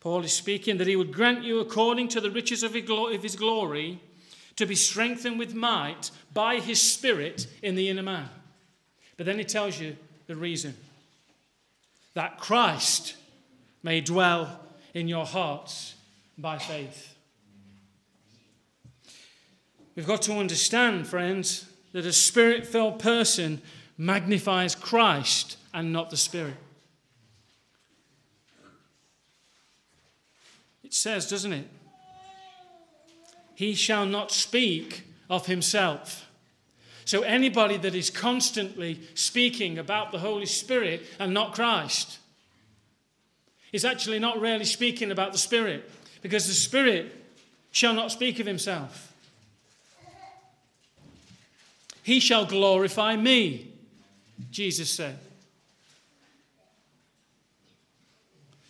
Paul 0.00 0.24
is 0.24 0.32
speaking, 0.32 0.78
that 0.78 0.88
he 0.88 0.96
would 0.96 1.12
grant 1.12 1.44
you 1.44 1.60
according 1.60 2.08
to 2.08 2.20
the 2.20 2.30
riches 2.30 2.64
of 2.64 2.74
his 2.74 3.36
glory 3.36 4.00
to 4.56 4.66
be 4.66 4.74
strengthened 4.74 5.38
with 5.38 5.54
might 5.54 6.10
by 6.34 6.56
his 6.56 6.82
Spirit 6.82 7.46
in 7.62 7.76
the 7.76 7.88
inner 7.88 8.02
man. 8.02 8.28
But 9.16 9.26
then 9.26 9.38
he 9.38 9.44
tells 9.44 9.78
you 9.78 9.96
the 10.26 10.34
reason 10.34 10.76
that 12.14 12.38
Christ 12.38 13.16
may 13.82 14.00
dwell 14.00 14.60
in 14.94 15.08
your 15.08 15.26
hearts 15.26 15.94
by 16.38 16.58
faith. 16.58 17.14
We've 19.94 20.06
got 20.06 20.22
to 20.22 20.34
understand, 20.34 21.06
friends, 21.06 21.66
that 21.92 22.06
a 22.06 22.12
spirit 22.12 22.66
filled 22.66 22.98
person 22.98 23.60
magnifies 23.98 24.74
Christ 24.74 25.58
and 25.74 25.92
not 25.92 26.10
the 26.10 26.16
Spirit. 26.16 26.54
It 30.82 30.94
says, 30.94 31.28
doesn't 31.28 31.52
it? 31.52 31.68
he 33.62 33.74
shall 33.74 34.06
not 34.06 34.32
speak 34.32 35.04
of 35.30 35.46
himself. 35.46 36.28
So, 37.04 37.22
anybody 37.22 37.76
that 37.78 37.94
is 37.94 38.10
constantly 38.10 39.00
speaking 39.14 39.78
about 39.78 40.12
the 40.12 40.18
Holy 40.18 40.46
Spirit 40.46 41.02
and 41.18 41.34
not 41.34 41.54
Christ 41.54 42.18
is 43.72 43.84
actually 43.84 44.18
not 44.18 44.40
really 44.40 44.64
speaking 44.64 45.10
about 45.10 45.32
the 45.32 45.38
Spirit 45.38 45.90
because 46.20 46.46
the 46.46 46.52
Spirit 46.52 47.12
shall 47.72 47.94
not 47.94 48.12
speak 48.12 48.38
of 48.38 48.46
himself. 48.46 49.12
He 52.02 52.20
shall 52.20 52.44
glorify 52.44 53.16
me, 53.16 53.72
Jesus 54.50 54.90
said. 54.90 55.18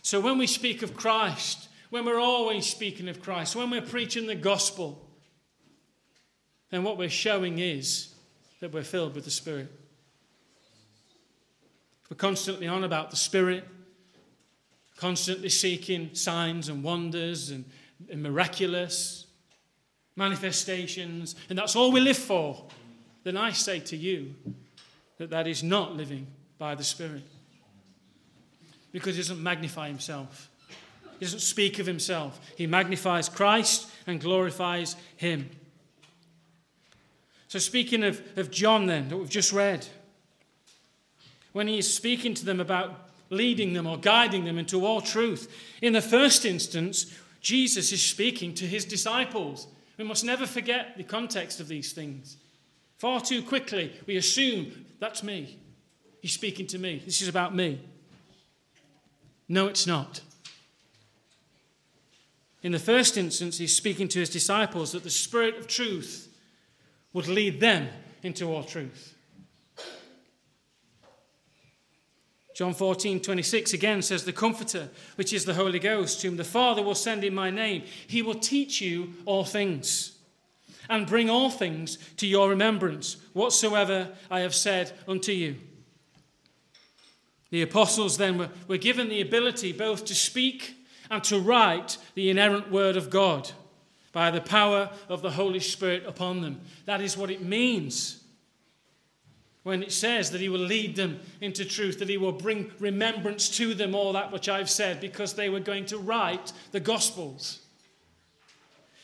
So, 0.03 0.21
when 0.21 0.39
we 0.39 0.47
speak 0.47 0.83
of 0.83 0.95
Christ, 0.95 1.69
when 1.91 2.07
we're 2.07 2.21
always 2.21 2.67
speaking 2.67 3.09
of 3.09 3.23
Christ, 3.23 3.55
when 3.55 3.71
we're 3.71 3.83
preaching 3.83 4.27
the 4.27 4.35
gospel, 4.35 5.07
then 6.71 6.83
what 6.83 6.97
we're 6.97 7.11
showing 7.11 7.59
is 7.59 8.12
that 8.63 8.73
we're 8.73 8.85
filled 8.85 9.17
with 9.17 9.25
the 9.25 9.31
Spirit. 9.31 9.67
We're 12.09 12.17
constantly 12.17 12.69
on 12.69 12.85
about 12.85 13.11
the 13.11 13.17
Spirit, 13.17 13.67
constantly 14.97 15.49
seeking 15.49 16.15
signs 16.15 16.69
and 16.69 16.85
wonders 16.85 17.51
and, 17.51 17.65
and 18.09 18.23
miraculous 18.23 19.27
manifestations, 20.15 21.35
and 21.49 21.59
that's 21.59 21.75
all 21.75 21.91
we 21.91 21.99
live 21.99 22.17
for. 22.17 22.69
Then 23.25 23.37
I 23.37 23.51
say 23.51 23.81
to 23.81 23.97
you 23.97 24.33
that 25.19 25.31
that 25.31 25.49
is 25.49 25.65
not 25.65 25.97
living 25.97 26.29
by 26.57 26.77
the 26.77 26.85
Spirit 26.85 27.25
because 28.93 29.17
he 29.17 29.23
doesn't 29.23 29.43
magnify 29.43 29.89
himself. 29.89 30.51
He 31.19 31.25
doesn't 31.25 31.41
speak 31.41 31.81
of 31.81 31.87
himself. 31.87 32.41
He 32.57 32.69
magnifies 32.69 33.29
Christ 33.29 33.91
and 34.07 34.21
glorifies 34.21 34.95
him. 35.17 35.51
So, 37.53 37.59
speaking 37.59 38.03
of, 38.03 38.23
of 38.39 38.51
John, 38.51 38.87
then, 38.87 39.11
that 39.11 39.17
we've 39.19 39.29
just 39.29 39.53
read, 39.53 39.87
when 41.53 41.69
he 41.69 41.77
is 41.77 41.95
speaking 41.95 42.33
to 42.33 42.47
them 42.47 42.61
about 42.61 43.11
leading 43.29 43.75
them 43.75 43.87
or 43.87 43.99
guiding 43.99 44.47
them 44.47 44.57
into 44.57 44.87
all 44.87 45.03
truth, 45.03 45.55
in 45.83 45.93
the 45.93 46.01
first 46.01 46.47
instance, 46.47 47.15
Jesus 47.43 47.93
is 47.93 48.03
speaking 48.03 48.55
to 48.55 48.65
his 48.67 48.87
disciples. 48.87 49.67
We 49.99 50.05
must 50.05 50.25
never 50.25 50.47
forget 50.47 50.97
the 50.97 51.03
context 51.05 51.61
of 51.61 51.69
these 51.69 51.93
things. 51.93 52.39
Far 52.97 53.21
too 53.21 53.43
quickly, 53.43 53.93
we 54.07 54.17
assume 54.17 54.87
that's 54.99 55.23
me. 55.23 55.59
He's 56.23 56.33
speaking 56.33 56.67
to 56.69 56.79
me. 56.79 57.03
This 57.05 57.21
is 57.21 57.29
about 57.29 57.55
me. 57.55 57.83
No, 59.47 59.67
it's 59.67 59.87
not. 59.87 60.23
In 62.63 62.73
the 62.73 62.79
first 62.79 63.19
instance, 63.19 63.59
he's 63.59 63.77
speaking 63.77 64.09
to 64.09 64.21
his 64.21 64.31
disciples 64.31 64.93
that 64.93 65.03
the 65.03 65.11
Spirit 65.11 65.59
of 65.59 65.67
truth 65.67 66.31
would 67.13 67.29
lead 67.29 67.61
them 67.61 67.89
into 68.23 68.47
all 68.47 68.65
truth. 68.65 69.15
John 72.55 72.75
14, 72.75 73.21
26 73.21 73.73
again 73.73 74.03
says, 74.03 74.25
The 74.25 74.33
Comforter, 74.33 74.91
which 75.17 75.33
is 75.33 75.45
the 75.45 75.55
Holy 75.55 75.79
Ghost, 75.79 76.23
whom 76.23 76.37
the 76.37 76.45
Father 76.45 76.83
will 76.83 76.95
send 76.95 77.25
in 77.25 77.35
my 77.35 77.51
name, 77.51 77.85
he 78.07 78.21
will 78.21 78.35
teach 78.35 78.81
you 78.81 79.15
all 79.25 79.45
things 79.45 80.19
and 80.91 81.07
bring 81.07 81.31
all 81.31 81.51
things 81.51 81.97
to 82.19 82.27
your 82.27 82.51
remembrance, 82.51 83.17
whatsoever 83.33 84.11
I 84.31 84.41
have 84.41 84.55
said 84.55 84.93
unto 85.09 85.33
you. 85.33 85.57
The 87.51 87.63
apostles 87.63 88.19
then 88.19 88.39
were, 88.39 88.51
were 88.69 88.79
given 88.79 89.09
the 89.09 89.21
ability 89.21 89.73
both 89.73 90.05
to 90.07 90.15
speak 90.15 90.75
and 91.11 91.23
to 91.25 91.39
write 91.39 91.99
the 92.15 92.31
inerrant 92.31 92.71
word 92.71 92.97
of 92.97 93.11
God 93.11 93.51
by 94.13 94.31
the 94.31 94.41
power 94.41 94.91
of 95.09 95.23
the 95.23 95.31
Holy 95.31 95.61
Spirit 95.61 96.05
upon 96.07 96.41
them. 96.41 96.61
That 96.85 97.01
is 97.01 97.17
what 97.17 97.31
it 97.31 97.43
means 97.43 98.23
when 99.63 99.83
it 99.83 99.93
says 99.93 100.31
that 100.31 100.41
He 100.41 100.49
will 100.49 100.59
lead 100.59 100.97
them 100.97 101.21
into 101.41 101.65
truth, 101.65 101.99
that 101.99 102.09
He 102.09 102.17
will 102.17 102.33
bring 102.33 102.71
remembrance 102.79 103.49
to 103.57 103.75
them 103.75 103.95
all 103.95 104.13
that 104.13 104.33
which 104.33 104.49
I've 104.49 104.71
said, 104.71 105.01
because 105.01 105.35
they 105.35 105.49
were 105.49 105.61
going 105.61 105.87
to 105.87 105.99
write 105.99 106.53
the 106.73 106.81
Gospels. 106.81 107.61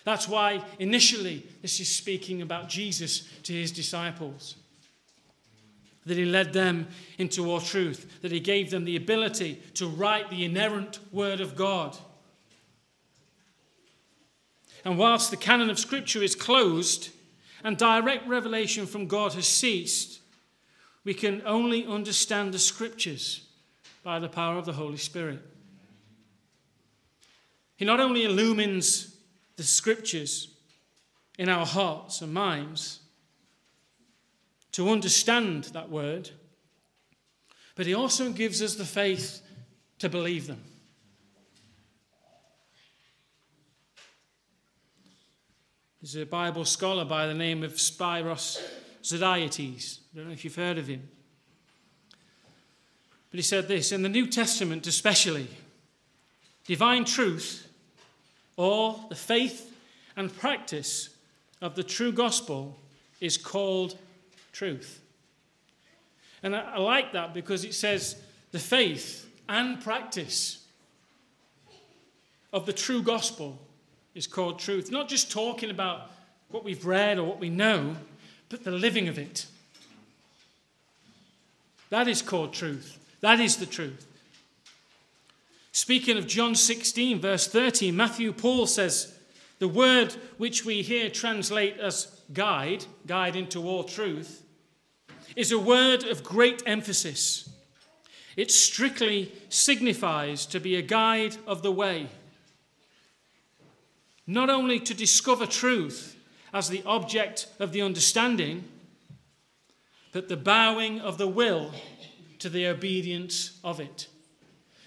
That's 0.04 0.28
why 0.28 0.64
initially 0.78 1.46
this 1.62 1.80
is 1.80 1.94
speaking 1.94 2.42
about 2.42 2.68
Jesus 2.68 3.28
to 3.44 3.52
His 3.52 3.72
disciples 3.72 4.56
that 6.08 6.16
he 6.16 6.24
led 6.24 6.52
them 6.52 6.88
into 7.18 7.50
all 7.50 7.60
truth, 7.60 8.20
that 8.22 8.32
he 8.32 8.40
gave 8.40 8.70
them 8.70 8.84
the 8.84 8.96
ability 8.96 9.62
to 9.74 9.86
write 9.86 10.30
the 10.30 10.44
inerrant 10.44 10.98
word 11.12 11.40
of 11.40 11.54
God. 11.54 11.96
And 14.84 14.98
whilst 14.98 15.30
the 15.30 15.36
canon 15.36 15.70
of 15.70 15.78
Scripture 15.78 16.22
is 16.22 16.34
closed 16.34 17.10
and 17.64 17.76
direct 17.76 18.26
revelation 18.28 18.86
from 18.86 19.06
God 19.06 19.32
has 19.34 19.46
ceased, 19.46 20.20
we 21.04 21.14
can 21.14 21.42
only 21.44 21.86
understand 21.86 22.52
the 22.52 22.58
Scriptures 22.58 23.46
by 24.02 24.18
the 24.18 24.28
power 24.28 24.56
of 24.56 24.64
the 24.64 24.72
Holy 24.72 24.96
Spirit. 24.96 25.40
He 27.76 27.84
not 27.84 28.00
only 28.00 28.24
illumines 28.24 29.16
the 29.56 29.62
Scriptures 29.62 30.54
in 31.38 31.48
our 31.48 31.66
hearts 31.66 32.20
and 32.20 32.32
minds 32.32 33.00
to 34.72 34.90
understand 34.90 35.64
that 35.64 35.90
word, 35.90 36.30
but 37.74 37.86
He 37.86 37.94
also 37.94 38.30
gives 38.30 38.60
us 38.60 38.74
the 38.74 38.84
faith 38.84 39.42
to 39.98 40.08
believe 40.08 40.46
them. 40.46 40.62
There's 46.10 46.22
a 46.22 46.26
Bible 46.26 46.64
scholar 46.64 47.04
by 47.04 47.26
the 47.26 47.34
name 47.34 47.62
of 47.62 47.74
Spyros 47.74 48.62
Zodhiates. 49.02 49.98
I 49.98 50.16
don't 50.16 50.28
know 50.28 50.32
if 50.32 50.42
you've 50.42 50.54
heard 50.54 50.78
of 50.78 50.86
him. 50.86 51.06
But 53.30 53.36
he 53.36 53.42
said 53.42 53.68
this 53.68 53.92
In 53.92 54.02
the 54.02 54.08
New 54.08 54.26
Testament, 54.26 54.86
especially, 54.86 55.48
divine 56.66 57.04
truth, 57.04 57.68
or 58.56 58.98
the 59.10 59.16
faith 59.16 59.76
and 60.16 60.34
practice 60.34 61.10
of 61.60 61.74
the 61.74 61.84
true 61.84 62.12
gospel, 62.12 62.78
is 63.20 63.36
called 63.36 63.98
truth. 64.52 65.02
And 66.42 66.56
I, 66.56 66.60
I 66.60 66.78
like 66.78 67.12
that 67.12 67.34
because 67.34 67.66
it 67.66 67.74
says 67.74 68.16
the 68.50 68.58
faith 68.58 69.30
and 69.46 69.78
practice 69.78 70.64
of 72.50 72.64
the 72.64 72.72
true 72.72 73.02
gospel 73.02 73.60
is 74.14 74.26
called 74.26 74.58
truth. 74.58 74.90
Not 74.90 75.08
just 75.08 75.30
talking 75.30 75.70
about 75.70 76.10
what 76.50 76.64
we've 76.64 76.84
read 76.84 77.18
or 77.18 77.24
what 77.24 77.40
we 77.40 77.50
know, 77.50 77.96
but 78.48 78.64
the 78.64 78.70
living 78.70 79.08
of 79.08 79.18
it. 79.18 79.46
That 81.90 82.08
is 82.08 82.22
called 82.22 82.52
truth. 82.52 82.98
That 83.20 83.40
is 83.40 83.56
the 83.56 83.66
truth. 83.66 84.06
Speaking 85.72 86.18
of 86.18 86.26
John 86.26 86.54
16, 86.54 87.20
verse 87.20 87.46
30, 87.46 87.92
Matthew 87.92 88.32
Poole 88.32 88.66
says, 88.66 89.16
The 89.58 89.68
word 89.68 90.14
which 90.36 90.64
we 90.64 90.82
here 90.82 91.08
translate 91.08 91.78
as 91.78 92.20
guide, 92.32 92.84
guide 93.06 93.36
into 93.36 93.66
all 93.66 93.84
truth, 93.84 94.42
is 95.36 95.52
a 95.52 95.58
word 95.58 96.04
of 96.04 96.24
great 96.24 96.62
emphasis. 96.66 97.48
It 98.36 98.50
strictly 98.50 99.32
signifies 99.48 100.46
to 100.46 100.60
be 100.60 100.76
a 100.76 100.82
guide 100.82 101.36
of 101.46 101.62
the 101.62 101.72
way 101.72 102.08
not 104.28 104.50
only 104.50 104.78
to 104.78 104.94
discover 104.94 105.46
truth 105.46 106.14
as 106.52 106.68
the 106.68 106.82
object 106.84 107.48
of 107.58 107.72
the 107.72 107.80
understanding, 107.80 108.62
but 110.12 110.28
the 110.28 110.36
bowing 110.36 111.00
of 111.00 111.16
the 111.16 111.26
will 111.26 111.72
to 112.38 112.50
the 112.50 112.66
obedience 112.66 113.58
of 113.64 113.80
it. 113.80 114.06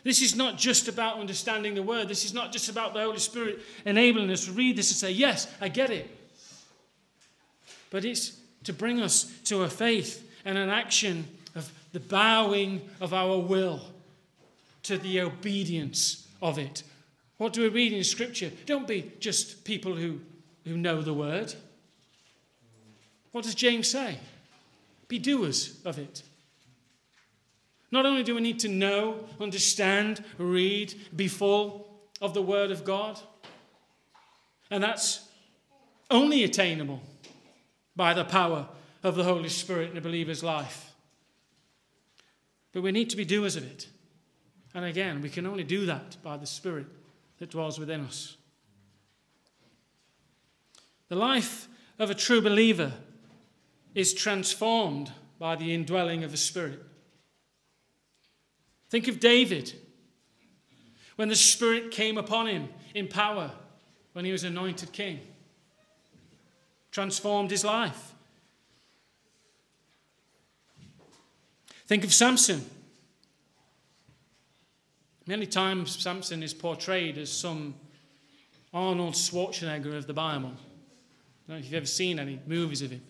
This 0.04 0.22
is 0.22 0.36
not 0.36 0.58
just 0.58 0.88
about 0.88 1.20
understanding 1.20 1.74
the 1.74 1.84
word. 1.84 2.08
This 2.08 2.24
is 2.24 2.34
not 2.34 2.52
just 2.52 2.70
about 2.70 2.94
the 2.94 3.02
Holy 3.02 3.20
Spirit 3.20 3.60
enabling 3.84 4.30
us 4.30 4.46
to 4.46 4.52
read 4.52 4.76
this 4.76 4.92
and 4.92 4.98
say, 4.98 5.12
Yes, 5.12 5.48
I 5.60 5.70
get 5.70 5.90
it. 5.90 6.10
But 7.90 8.06
it's 8.06 8.38
to 8.64 8.74
bring 8.74 9.02
us 9.02 9.32
to 9.46 9.64
a 9.64 9.70
faith 9.70 10.28
and 10.46 10.58
an 10.58 10.70
action 10.70 11.28
of 11.56 11.72
the 11.94 12.00
bowing 12.00 12.82
of 13.00 13.14
our 13.14 13.38
will 13.40 13.82
to 14.84 14.98
the 14.98 15.22
obedience 15.22 16.28
of 16.42 16.58
it. 16.58 16.84
What 17.42 17.54
do 17.54 17.64
we 17.64 17.70
read 17.70 17.92
in 17.92 18.04
Scripture? 18.04 18.52
Don't 18.68 18.88
be 18.88 19.14
just 19.20 19.66
people 19.66 19.96
who, 19.96 20.20
who 20.64 20.78
know 20.78 21.02
the 21.02 21.12
word. 21.12 21.52
What 23.32 23.46
does 23.46 23.56
James 23.56 23.88
say? 23.88 24.20
Be 25.08 25.18
doers 25.18 25.82
of 25.84 25.98
it. 25.98 26.22
Not 27.90 28.06
only 28.06 28.22
do 28.22 28.36
we 28.36 28.42
need 28.42 28.60
to 28.60 28.68
know, 28.68 29.26
understand, 29.40 30.24
read, 30.38 30.94
be 31.16 31.28
full 31.28 31.90
of 32.22 32.36
the 32.36 32.44
Word 32.44 32.70
of 32.70 32.86
God, 32.86 33.20
and 34.70 34.84
that's 34.84 35.28
only 36.12 36.44
attainable 36.44 37.02
by 37.96 38.14
the 38.14 38.24
power 38.24 38.68
of 39.02 39.16
the 39.16 39.24
Holy 39.24 39.50
Spirit 39.50 39.90
in 39.90 39.98
a 39.98 40.02
believer's 40.02 40.44
life. 40.44 40.92
But 42.72 42.84
we 42.84 42.92
need 42.92 43.10
to 43.10 43.18
be 43.18 43.26
doers 43.26 43.56
of 43.56 43.64
it. 43.64 43.88
And 44.76 44.86
again, 44.86 45.22
we 45.22 45.30
can 45.30 45.48
only 45.48 45.64
do 45.64 45.88
that 45.88 46.18
by 46.22 46.38
the 46.38 46.46
Spirit 46.46 46.86
that 47.42 47.50
dwells 47.50 47.80
within 47.80 48.02
us. 48.02 48.38
The 51.10 51.16
life 51.16 51.68
of 51.98 52.12
a 52.12 52.14
true 52.14 52.40
believer 52.40 52.94
is 53.96 54.14
transformed 54.14 55.12
by 55.40 55.56
the 55.56 55.74
indwelling 55.74 56.24
of 56.24 56.30
the 56.30 56.38
Spirit. 56.38 56.80
Think 58.92 59.08
of 59.08 59.20
David 59.20 59.74
when 61.16 61.30
the 61.30 61.36
Spirit 61.36 61.90
came 61.90 62.20
upon 62.20 62.46
him 62.46 62.70
in 62.94 63.08
power 63.08 63.50
when 64.14 64.24
he 64.24 64.32
was 64.32 64.44
anointed 64.44 64.92
king, 64.92 65.20
transformed 66.92 67.50
his 67.50 67.66
life. 67.66 68.14
Think 71.88 72.04
of 72.04 72.14
Samson 72.14 72.70
Many 75.28 75.46
times 75.46 76.00
Samson 76.02 76.42
is 76.42 76.54
portrayed 76.54 77.18
as 77.18 77.32
some 77.32 77.76
Arnold 78.74 79.14
Schwarzenegger 79.14 79.96
of 79.96 80.08
the 80.08 80.14
Bible. 80.14 80.50
I 80.50 81.48
don't 81.48 81.50
know 81.50 81.58
if 81.58 81.66
you've 81.66 81.74
ever 81.76 81.86
seen 81.86 82.20
any 82.20 82.40
movies 82.48 82.82
of 82.82 82.92
him. 82.92 83.04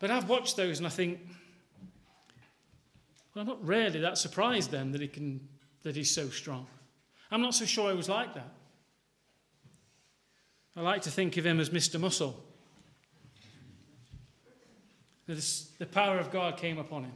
But 0.00 0.10
I've 0.10 0.28
watched 0.28 0.56
those 0.56 0.78
and 0.78 0.86
I 0.86 0.90
think, 0.90 1.20
well, 3.34 3.42
I'm 3.42 3.46
not 3.46 3.64
really 3.64 4.00
that 4.00 4.18
surprised 4.18 4.70
then 4.70 4.92
that, 4.92 5.00
he 5.00 5.08
can, 5.08 5.46
that 5.82 5.94
he's 5.94 6.14
so 6.14 6.28
strong. 6.30 6.66
I'm 7.30 7.42
not 7.42 7.54
so 7.54 7.64
sure 7.64 7.90
he 7.90 7.96
was 7.96 8.08
like 8.08 8.34
that. 8.34 8.52
I 10.76 10.80
like 10.80 11.02
to 11.02 11.10
think 11.10 11.36
of 11.36 11.46
him 11.46 11.60
as 11.60 11.70
Mr. 11.70 11.98
Muscle. 11.98 12.42
The 15.26 15.86
power 15.90 16.18
of 16.18 16.30
God 16.30 16.56
came 16.56 16.78
upon 16.78 17.04
him. 17.04 17.12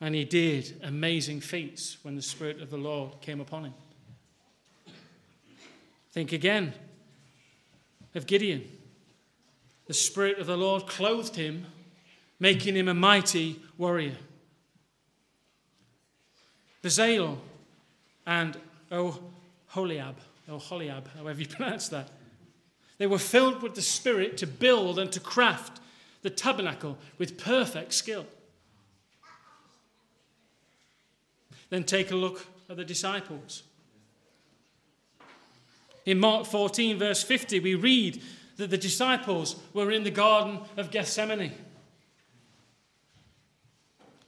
And 0.00 0.14
he 0.14 0.24
did 0.24 0.78
amazing 0.82 1.40
feats 1.40 1.96
when 2.02 2.16
the 2.16 2.22
Spirit 2.22 2.60
of 2.60 2.70
the 2.70 2.76
Lord 2.76 3.20
came 3.20 3.40
upon 3.40 3.66
him. 3.66 3.74
Think 6.12 6.32
again 6.32 6.72
of 8.14 8.26
Gideon. 8.26 8.64
The 9.86 9.94
Spirit 9.94 10.38
of 10.38 10.46
the 10.46 10.56
Lord 10.56 10.86
clothed 10.86 11.36
him, 11.36 11.66
making 12.40 12.74
him 12.74 12.88
a 12.88 12.94
mighty 12.94 13.60
warrior. 13.78 14.16
Bezalel 16.82 17.38
and 18.26 18.56
Oholiab, 18.90 20.14
Oholiab, 20.48 21.04
however 21.16 21.40
you 21.40 21.46
pronounce 21.48 21.88
that, 21.88 22.10
they 22.98 23.06
were 23.06 23.18
filled 23.18 23.62
with 23.62 23.74
the 23.74 23.82
Spirit 23.82 24.36
to 24.38 24.46
build 24.46 24.98
and 24.98 25.12
to 25.12 25.20
craft 25.20 25.80
the 26.22 26.30
tabernacle 26.30 26.96
with 27.18 27.38
perfect 27.38 27.92
skill. 27.92 28.26
Then 31.70 31.84
take 31.84 32.10
a 32.10 32.16
look 32.16 32.46
at 32.68 32.76
the 32.76 32.84
disciples. 32.84 33.62
In 36.04 36.20
Mark 36.20 36.46
14, 36.46 36.98
verse 36.98 37.22
50, 37.22 37.60
we 37.60 37.74
read 37.74 38.22
that 38.56 38.70
the 38.70 38.78
disciples 38.78 39.56
were 39.74 39.90
in 39.90 40.04
the 40.04 40.10
Garden 40.10 40.60
of 40.76 40.90
Gethsemane. 40.90 41.52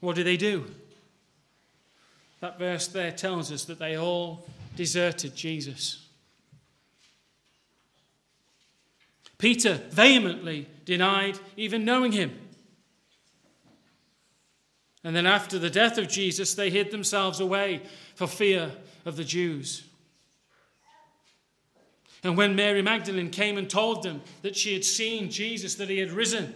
What 0.00 0.16
did 0.16 0.26
they 0.26 0.36
do? 0.36 0.66
That 2.40 2.58
verse 2.58 2.86
there 2.88 3.12
tells 3.12 3.50
us 3.50 3.64
that 3.64 3.78
they 3.78 3.96
all 3.96 4.46
deserted 4.76 5.34
Jesus. 5.34 6.04
Peter 9.38 9.74
vehemently 9.90 10.66
denied 10.84 11.38
even 11.56 11.84
knowing 11.84 12.12
him. 12.12 12.36
And 15.04 15.14
then 15.14 15.26
after 15.26 15.58
the 15.58 15.70
death 15.70 15.96
of 15.96 16.08
Jesus, 16.08 16.54
they 16.54 16.70
hid 16.70 16.90
themselves 16.90 17.40
away 17.40 17.82
for 18.14 18.26
fear 18.26 18.72
of 19.04 19.16
the 19.16 19.24
Jews. 19.24 19.84
And 22.24 22.36
when 22.36 22.56
Mary 22.56 22.82
Magdalene 22.82 23.30
came 23.30 23.56
and 23.58 23.70
told 23.70 24.02
them 24.02 24.22
that 24.42 24.56
she 24.56 24.74
had 24.74 24.84
seen 24.84 25.30
Jesus, 25.30 25.76
that 25.76 25.88
he 25.88 25.98
had 25.98 26.10
risen, 26.10 26.54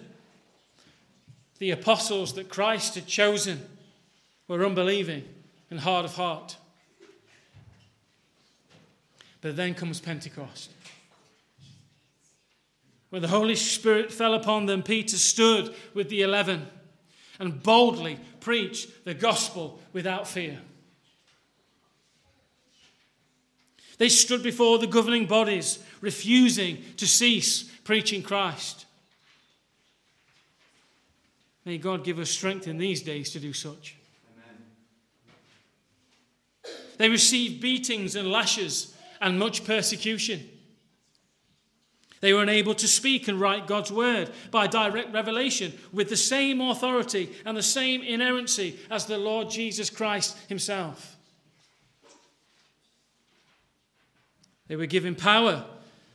the 1.58 1.70
apostles 1.70 2.32
that 2.34 2.48
Christ 2.48 2.96
had 2.96 3.06
chosen 3.06 3.64
were 4.48 4.66
unbelieving 4.66 5.22
and 5.70 5.78
hard 5.78 6.04
of 6.04 6.16
heart. 6.16 6.56
But 9.40 9.54
then 9.54 9.74
comes 9.74 10.00
Pentecost. 10.00 10.72
When 13.10 13.22
the 13.22 13.28
Holy 13.28 13.54
Spirit 13.54 14.10
fell 14.10 14.34
upon 14.34 14.66
them, 14.66 14.82
Peter 14.82 15.16
stood 15.16 15.74
with 15.94 16.08
the 16.08 16.22
eleven 16.22 16.66
and 17.38 17.62
boldly 17.62 18.18
preach 18.42 18.88
the 19.04 19.14
gospel 19.14 19.80
without 19.92 20.26
fear. 20.26 20.58
They 23.98 24.08
stood 24.08 24.42
before 24.42 24.78
the 24.78 24.86
governing 24.86 25.26
bodies, 25.26 25.78
refusing 26.00 26.82
to 26.96 27.06
cease 27.06 27.62
preaching 27.84 28.22
Christ. 28.22 28.86
May 31.64 31.78
God 31.78 32.02
give 32.04 32.18
us 32.18 32.30
strength 32.30 32.66
in 32.66 32.78
these 32.78 33.02
days 33.02 33.30
to 33.30 33.38
do 33.38 33.52
such. 33.52 33.96
Amen. 34.32 34.62
They 36.98 37.08
received 37.08 37.60
beatings 37.60 38.16
and 38.16 38.30
lashes 38.30 38.96
and 39.20 39.38
much 39.38 39.64
persecution. 39.64 40.48
They 42.22 42.32
were 42.32 42.42
unable 42.42 42.74
to 42.76 42.86
speak 42.86 43.26
and 43.26 43.40
write 43.40 43.66
God's 43.66 43.90
word 43.90 44.30
by 44.52 44.68
direct 44.68 45.12
revelation 45.12 45.72
with 45.92 46.08
the 46.08 46.16
same 46.16 46.60
authority 46.60 47.30
and 47.44 47.56
the 47.56 47.64
same 47.64 48.00
inerrancy 48.00 48.78
as 48.88 49.06
the 49.06 49.18
Lord 49.18 49.50
Jesus 49.50 49.90
Christ 49.90 50.38
himself. 50.48 51.16
They 54.68 54.76
were 54.76 54.86
given 54.86 55.16
power 55.16 55.64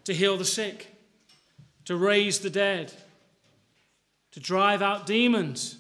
to 0.06 0.14
heal 0.14 0.38
the 0.38 0.46
sick, 0.46 0.96
to 1.84 1.98
raise 1.98 2.40
the 2.40 2.50
dead, 2.50 2.94
to 4.32 4.40
drive 4.40 4.82
out 4.82 5.08
demons, 5.08 5.76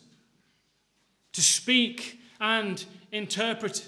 to 1.32 1.41
speak 1.41 2.19
and 2.41 2.84
interpret 3.13 3.88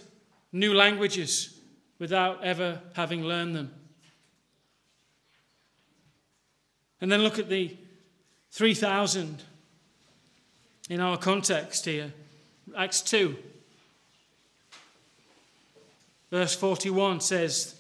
new 0.53 0.73
languages 0.73 1.59
without 1.99 2.41
ever 2.45 2.79
having 2.93 3.23
learned 3.23 3.57
them. 3.57 3.78
And 7.02 7.12
then 7.12 7.22
look 7.22 7.39
at 7.39 7.50
the 7.50 7.76
3,000 8.52 9.43
in 10.89 11.00
our 11.00 11.18
context 11.18 11.86
here. 11.86 12.12
Acts 12.78 13.02
2, 13.02 13.36
verse 16.30 16.56
41 16.56 17.22
says, 17.22 17.76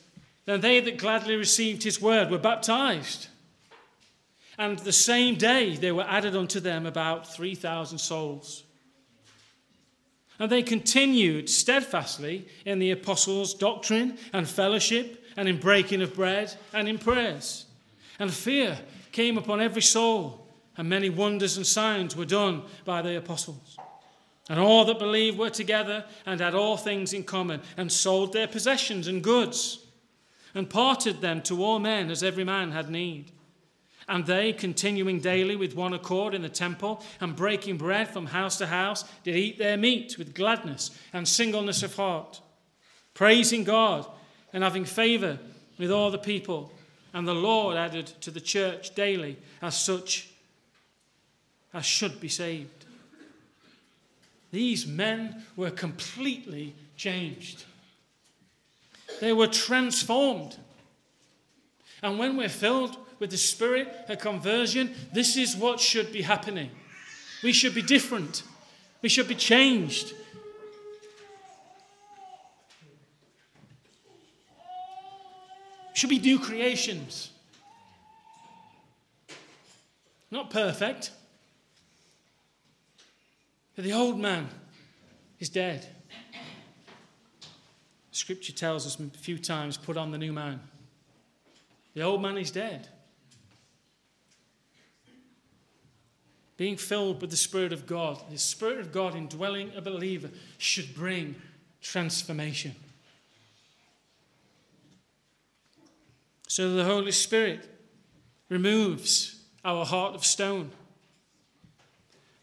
Then 0.45 0.61
they 0.61 0.79
that 0.79 0.97
gladly 0.97 1.35
received 1.35 1.83
his 1.83 2.01
word 2.01 2.31
were 2.31 2.39
baptized. 2.39 3.27
And 4.57 4.79
the 4.79 4.91
same 4.91 5.35
day 5.35 5.75
there 5.75 5.95
were 5.95 6.03
added 6.03 6.35
unto 6.35 6.59
them 6.59 6.85
about 6.85 7.33
3,000 7.33 7.97
souls. 7.97 8.63
And 10.39 10.51
they 10.51 10.63
continued 10.63 11.49
steadfastly 11.49 12.47
in 12.65 12.79
the 12.79 12.91
apostles' 12.91 13.53
doctrine 13.53 14.17
and 14.31 14.47
fellowship, 14.47 15.23
and 15.37 15.47
in 15.47 15.57
breaking 15.57 16.01
of 16.01 16.15
bread 16.15 16.53
and 16.73 16.87
in 16.87 16.97
prayers. 16.97 17.65
And 18.19 18.33
fear 18.33 18.77
came 19.11 19.37
upon 19.37 19.61
every 19.61 19.81
soul, 19.81 20.47
and 20.77 20.87
many 20.89 21.09
wonders 21.09 21.57
and 21.57 21.65
signs 21.65 22.15
were 22.15 22.25
done 22.25 22.63
by 22.85 23.01
the 23.01 23.17
apostles. 23.17 23.77
And 24.49 24.59
all 24.59 24.85
that 24.85 24.97
believed 24.97 25.37
were 25.37 25.49
together 25.49 26.05
and 26.25 26.39
had 26.39 26.55
all 26.55 26.77
things 26.77 27.13
in 27.13 27.23
common, 27.23 27.61
and 27.77 27.91
sold 27.91 28.33
their 28.33 28.47
possessions 28.47 29.07
and 29.07 29.23
goods, 29.23 29.85
and 30.55 30.69
parted 30.69 31.21
them 31.21 31.41
to 31.43 31.63
all 31.63 31.79
men 31.79 32.09
as 32.09 32.23
every 32.23 32.43
man 32.43 32.71
had 32.71 32.89
need. 32.89 33.31
And 34.07 34.25
they, 34.25 34.53
continuing 34.53 35.19
daily 35.19 35.55
with 35.55 35.75
one 35.75 35.93
accord 35.93 36.33
in 36.33 36.41
the 36.41 36.49
temple, 36.49 37.03
and 37.21 37.35
breaking 37.35 37.77
bread 37.77 38.07
from 38.07 38.25
house 38.25 38.57
to 38.57 38.65
house, 38.65 39.03
did 39.23 39.35
eat 39.35 39.59
their 39.59 39.77
meat 39.77 40.17
with 40.17 40.33
gladness 40.33 40.89
and 41.13 41.27
singleness 41.27 41.83
of 41.83 41.95
heart, 41.95 42.41
praising 43.13 43.63
God 43.63 44.07
and 44.51 44.63
having 44.63 44.85
favor 44.85 45.37
with 45.77 45.91
all 45.91 46.09
the 46.09 46.17
people. 46.17 46.73
And 47.13 47.27
the 47.27 47.33
Lord 47.33 47.75
added 47.75 48.07
to 48.21 48.31
the 48.31 48.41
church 48.41 48.93
daily 48.93 49.37
as 49.61 49.77
such 49.77 50.29
as 51.73 51.85
should 51.85 52.19
be 52.19 52.27
saved. 52.27 52.85
These 54.51 54.87
men 54.87 55.43
were 55.55 55.71
completely 55.71 56.73
changed. 56.97 57.65
They 59.19 59.33
were 59.33 59.47
transformed. 59.47 60.57
And 62.01 62.17
when 62.17 62.37
we're 62.37 62.49
filled 62.49 62.97
with 63.19 63.31
the 63.31 63.37
Spirit 63.37 63.87
at 64.07 64.21
conversion, 64.21 64.93
this 65.13 65.35
is 65.35 65.55
what 65.55 65.79
should 65.79 66.11
be 66.11 66.21
happening. 66.21 66.71
We 67.43 67.51
should 67.51 67.75
be 67.75 67.81
different. 67.81 68.43
We 69.01 69.09
should 69.09 69.27
be 69.27 69.35
changed. 69.35 70.13
Should 75.99 76.09
be 76.09 76.17
new 76.17 76.39
creations. 76.39 77.29
Not 80.31 80.49
perfect. 80.49 81.11
But 83.75 83.83
the 83.83 83.91
old 83.91 84.17
man 84.17 84.47
is 85.41 85.49
dead. 85.49 85.85
Scripture 88.11 88.53
tells 88.53 88.85
us 88.85 88.97
a 88.97 89.17
few 89.17 89.37
times 89.37 89.75
put 89.75 89.97
on 89.97 90.11
the 90.11 90.17
new 90.17 90.31
man. 90.31 90.61
The 91.95 92.01
old 92.03 92.21
man 92.21 92.37
is 92.37 92.49
dead. 92.49 92.87
Being 96.55 96.77
filled 96.77 97.19
with 97.19 97.29
the 97.29 97.37
Spirit 97.37 97.73
of 97.73 97.85
God, 97.85 98.21
the 98.31 98.37
Spirit 98.37 98.79
of 98.79 98.93
God 98.93 99.15
indwelling 99.15 99.73
a 99.75 99.81
believer 99.81 100.29
should 100.57 100.95
bring 100.95 101.35
transformation. 101.81 102.75
So 106.49 106.73
the 106.73 106.83
Holy 106.83 107.11
Spirit 107.11 107.69
removes 108.49 109.39
our 109.63 109.85
heart 109.85 110.15
of 110.15 110.25
stone 110.25 110.71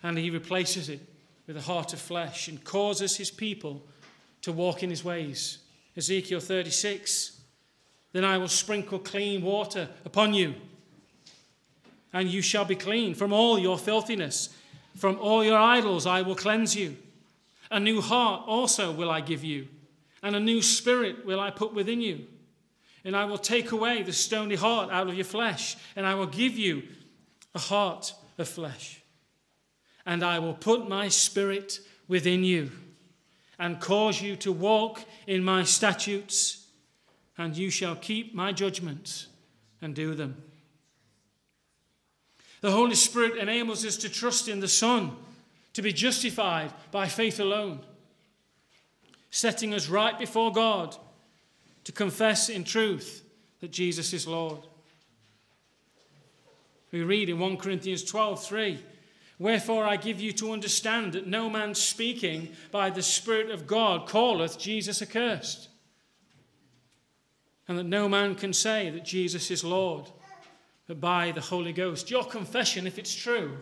and 0.00 0.16
he 0.16 0.30
replaces 0.30 0.88
it 0.88 1.00
with 1.48 1.56
a 1.56 1.62
heart 1.62 1.92
of 1.92 2.00
flesh 2.00 2.46
and 2.46 2.62
causes 2.62 3.16
his 3.16 3.32
people 3.32 3.84
to 4.42 4.52
walk 4.52 4.84
in 4.84 4.90
his 4.90 5.02
ways. 5.02 5.58
Ezekiel 5.96 6.38
36 6.38 7.40
Then 8.12 8.24
I 8.24 8.38
will 8.38 8.46
sprinkle 8.46 9.00
clean 9.00 9.42
water 9.42 9.88
upon 10.04 10.34
you, 10.34 10.54
and 12.12 12.28
you 12.28 12.42
shall 12.42 12.64
be 12.64 12.76
clean 12.76 13.12
from 13.12 13.32
all 13.32 13.58
your 13.58 13.76
filthiness. 13.76 14.50
From 14.94 15.18
all 15.18 15.42
your 15.42 15.58
idols 15.58 16.06
I 16.06 16.22
will 16.22 16.36
cleanse 16.36 16.76
you. 16.76 16.96
A 17.72 17.80
new 17.80 18.00
heart 18.00 18.44
also 18.46 18.92
will 18.92 19.10
I 19.10 19.20
give 19.20 19.42
you, 19.42 19.66
and 20.22 20.36
a 20.36 20.40
new 20.40 20.62
spirit 20.62 21.26
will 21.26 21.40
I 21.40 21.50
put 21.50 21.74
within 21.74 22.00
you 22.00 22.26
and 23.06 23.16
I 23.16 23.24
will 23.24 23.38
take 23.38 23.70
away 23.70 24.02
the 24.02 24.12
stony 24.12 24.56
heart 24.56 24.90
out 24.90 25.08
of 25.08 25.14
your 25.14 25.24
flesh, 25.24 25.76
and 25.94 26.04
I 26.04 26.16
will 26.16 26.26
give 26.26 26.58
you 26.58 26.82
a 27.54 27.58
heart 27.60 28.12
of 28.36 28.48
flesh. 28.48 29.00
And 30.04 30.24
I 30.24 30.40
will 30.40 30.54
put 30.54 30.88
my 30.88 31.06
spirit 31.06 31.78
within 32.08 32.42
you, 32.42 32.72
and 33.60 33.80
cause 33.80 34.20
you 34.20 34.34
to 34.36 34.50
walk 34.50 35.04
in 35.28 35.44
my 35.44 35.62
statutes, 35.62 36.66
and 37.38 37.56
you 37.56 37.70
shall 37.70 37.94
keep 37.94 38.34
my 38.34 38.50
judgments 38.50 39.28
and 39.80 39.94
do 39.94 40.16
them. 40.16 40.42
The 42.60 42.72
Holy 42.72 42.96
Spirit 42.96 43.38
enables 43.38 43.84
us 43.84 43.96
to 43.98 44.08
trust 44.08 44.48
in 44.48 44.58
the 44.58 44.66
Son, 44.66 45.12
to 45.74 45.82
be 45.82 45.92
justified 45.92 46.72
by 46.90 47.06
faith 47.06 47.38
alone, 47.38 47.80
setting 49.30 49.74
us 49.74 49.88
right 49.88 50.18
before 50.18 50.50
God 50.50 50.96
to 51.86 51.92
confess 51.92 52.48
in 52.48 52.64
truth 52.64 53.22
that 53.60 53.70
Jesus 53.70 54.12
is 54.12 54.26
Lord. 54.26 54.58
We 56.90 57.02
read 57.02 57.28
in 57.28 57.38
1 57.38 57.58
Corinthians 57.58 58.02
12 58.02 58.44
3, 58.44 58.84
Wherefore 59.38 59.84
I 59.84 59.94
give 59.94 60.20
you 60.20 60.32
to 60.32 60.50
understand 60.50 61.12
that 61.12 61.28
no 61.28 61.48
man 61.48 61.76
speaking 61.76 62.48
by 62.72 62.90
the 62.90 63.02
Spirit 63.02 63.50
of 63.50 63.68
God 63.68 64.08
calleth 64.08 64.58
Jesus 64.58 65.00
accursed, 65.00 65.68
and 67.68 67.78
that 67.78 67.84
no 67.84 68.08
man 68.08 68.34
can 68.34 68.52
say 68.52 68.90
that 68.90 69.04
Jesus 69.04 69.52
is 69.52 69.62
Lord, 69.62 70.10
but 70.88 71.00
by 71.00 71.30
the 71.30 71.40
Holy 71.40 71.72
Ghost. 71.72 72.10
Your 72.10 72.24
confession, 72.24 72.88
if 72.88 72.98
it's 72.98 73.14
true, 73.14 73.56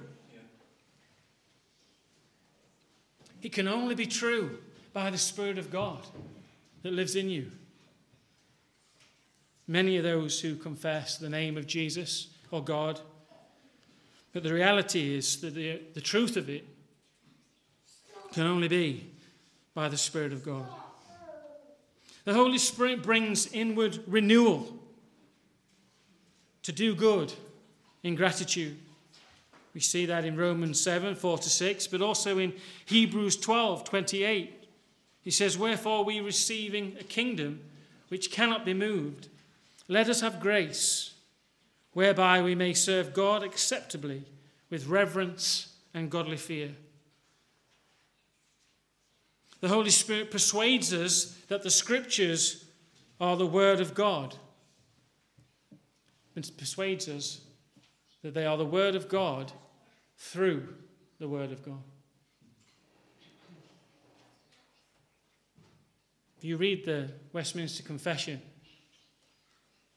it 3.42 3.52
can 3.52 3.68
only 3.68 3.94
be 3.94 4.06
true 4.06 4.60
by 4.94 5.10
the 5.10 5.18
Spirit 5.18 5.58
of 5.58 5.70
God 5.70 6.06
that 6.82 6.94
lives 6.94 7.16
in 7.16 7.28
you. 7.28 7.50
Many 9.66 9.96
of 9.96 10.04
those 10.04 10.40
who 10.40 10.56
confess 10.56 11.16
the 11.16 11.30
name 11.30 11.56
of 11.56 11.66
Jesus 11.66 12.28
or 12.50 12.62
God. 12.62 13.00
But 14.32 14.42
the 14.42 14.52
reality 14.52 15.16
is 15.16 15.40
that 15.40 15.54
the, 15.54 15.80
the 15.94 16.00
truth 16.00 16.36
of 16.36 16.50
it 16.50 16.66
can 18.32 18.46
only 18.46 18.68
be 18.68 19.10
by 19.74 19.88
the 19.88 19.96
Spirit 19.96 20.32
of 20.32 20.44
God. 20.44 20.66
The 22.24 22.34
Holy 22.34 22.58
Spirit 22.58 23.02
brings 23.02 23.52
inward 23.52 24.00
renewal 24.06 24.78
to 26.62 26.72
do 26.72 26.94
good 26.94 27.32
in 28.02 28.14
gratitude. 28.14 28.76
We 29.74 29.80
see 29.80 30.06
that 30.06 30.24
in 30.24 30.36
Romans 30.36 30.80
7 30.80 31.14
4 31.14 31.38
to 31.38 31.50
6, 31.50 31.86
but 31.88 32.00
also 32.00 32.38
in 32.38 32.54
Hebrews 32.86 33.36
12 33.36 33.84
28. 33.84 34.68
He 35.22 35.30
says, 35.30 35.58
Wherefore 35.58 36.04
we 36.04 36.20
receiving 36.20 36.96
a 37.00 37.04
kingdom 37.04 37.60
which 38.08 38.30
cannot 38.30 38.64
be 38.64 38.74
moved 38.74 39.28
let 39.88 40.08
us 40.08 40.20
have 40.20 40.40
grace 40.40 41.14
whereby 41.92 42.42
we 42.42 42.54
may 42.54 42.72
serve 42.72 43.14
God 43.14 43.42
acceptably 43.42 44.24
with 44.70 44.86
reverence 44.86 45.74
and 45.92 46.10
godly 46.10 46.36
fear. 46.36 46.70
The 49.60 49.68
Holy 49.68 49.90
Spirit 49.90 50.30
persuades 50.30 50.92
us 50.92 51.36
that 51.48 51.62
the 51.62 51.70
Scriptures 51.70 52.64
are 53.20 53.36
the 53.36 53.46
Word 53.46 53.80
of 53.80 53.94
God. 53.94 54.34
It 56.36 56.50
persuades 56.58 57.08
us 57.08 57.40
that 58.22 58.34
they 58.34 58.44
are 58.44 58.56
the 58.56 58.64
Word 58.64 58.94
of 58.94 59.08
God 59.08 59.52
through 60.18 60.68
the 61.18 61.28
Word 61.28 61.52
of 61.52 61.64
God. 61.64 61.82
If 66.38 66.44
you 66.44 66.56
read 66.56 66.84
the 66.84 67.10
Westminster 67.32 67.82
Confession, 67.82 68.42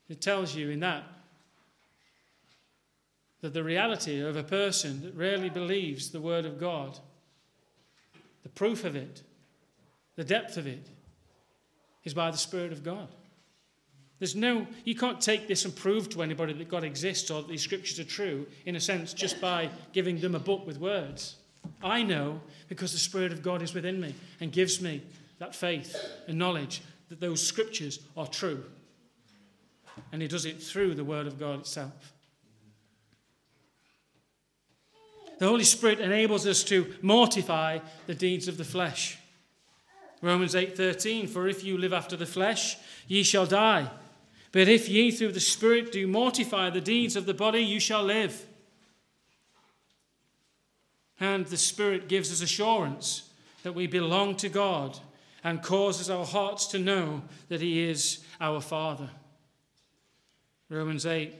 it 0.09 0.21
tells 0.21 0.55
you 0.55 0.69
in 0.69 0.79
that 0.81 1.03
that 3.41 3.53
the 3.53 3.63
reality 3.63 4.19
of 4.19 4.35
a 4.35 4.43
person 4.43 5.01
that 5.03 5.13
really 5.13 5.49
believes 5.49 6.09
the 6.09 6.19
Word 6.19 6.45
of 6.45 6.59
God, 6.59 6.97
the 8.43 8.49
proof 8.49 8.83
of 8.83 8.95
it, 8.95 9.21
the 10.15 10.23
depth 10.23 10.57
of 10.57 10.65
it, 10.65 10.87
is 12.03 12.13
by 12.13 12.31
the 12.31 12.37
Spirit 12.37 12.71
of 12.71 12.83
God. 12.83 13.07
There's 14.19 14.35
no, 14.35 14.65
you 14.83 14.95
can't 14.95 15.21
take 15.21 15.47
this 15.47 15.65
and 15.65 15.75
prove 15.75 16.09
to 16.09 16.23
anybody 16.23 16.53
that 16.53 16.69
God 16.69 16.83
exists 16.83 17.29
or 17.29 17.41
that 17.41 17.49
these 17.49 17.61
scriptures 17.61 17.99
are 17.99 18.03
true, 18.03 18.47
in 18.65 18.75
a 18.75 18.79
sense, 18.79 19.13
just 19.13 19.39
by 19.39 19.69
giving 19.93 20.19
them 20.19 20.33
a 20.33 20.39
book 20.39 20.65
with 20.65 20.79
words. 20.79 21.35
I 21.83 22.01
know 22.01 22.41
because 22.69 22.93
the 22.93 22.97
Spirit 22.97 23.31
of 23.31 23.43
God 23.43 23.61
is 23.61 23.75
within 23.75 24.01
me 24.01 24.15
and 24.39 24.51
gives 24.51 24.81
me 24.81 25.03
that 25.37 25.53
faith 25.53 25.95
and 26.27 26.39
knowledge 26.39 26.81
that 27.09 27.19
those 27.19 27.45
scriptures 27.45 27.99
are 28.15 28.25
true. 28.25 28.63
And 30.11 30.21
He 30.21 30.27
does 30.27 30.45
it 30.45 30.61
through 30.61 30.95
the 30.95 31.03
Word 31.03 31.27
of 31.27 31.39
God 31.39 31.59
itself. 31.59 32.13
The 35.39 35.47
Holy 35.47 35.63
Spirit 35.63 35.99
enables 35.99 36.47
us 36.47 36.63
to 36.65 36.93
mortify 37.01 37.79
the 38.07 38.15
deeds 38.15 38.47
of 38.47 38.57
the 38.57 38.63
flesh. 38.63 39.19
Romans 40.21 40.55
8:13 40.55 41.29
For 41.29 41.47
if 41.47 41.63
you 41.63 41.77
live 41.77 41.93
after 41.93 42.15
the 42.15 42.25
flesh 42.25 42.77
ye 43.07 43.21
shall 43.21 43.45
die 43.45 43.91
but 44.51 44.67
if 44.67 44.87
ye 44.89 45.11
through 45.11 45.33
the 45.33 45.39
Spirit 45.39 45.91
do 45.91 46.07
mortify 46.07 46.69
the 46.69 46.81
deeds 46.81 47.15
of 47.15 47.25
the 47.25 47.33
body, 47.33 47.59
you 47.59 47.79
shall 47.79 48.03
live. 48.03 48.45
And 51.19 51.45
the 51.45 51.57
Spirit 51.57 52.07
gives 52.07 52.31
us 52.31 52.41
assurance 52.41 53.29
that 53.63 53.73
we 53.73 53.87
belong 53.87 54.35
to 54.37 54.49
God 54.49 54.97
and 55.43 55.61
causes 55.61 56.09
our 56.09 56.25
hearts 56.25 56.67
to 56.67 56.79
know 56.79 57.23
that 57.49 57.61
He 57.61 57.83
is 57.83 58.23
our 58.39 58.61
Father. 58.61 59.09
Romans 60.69 61.05
8, 61.05 61.33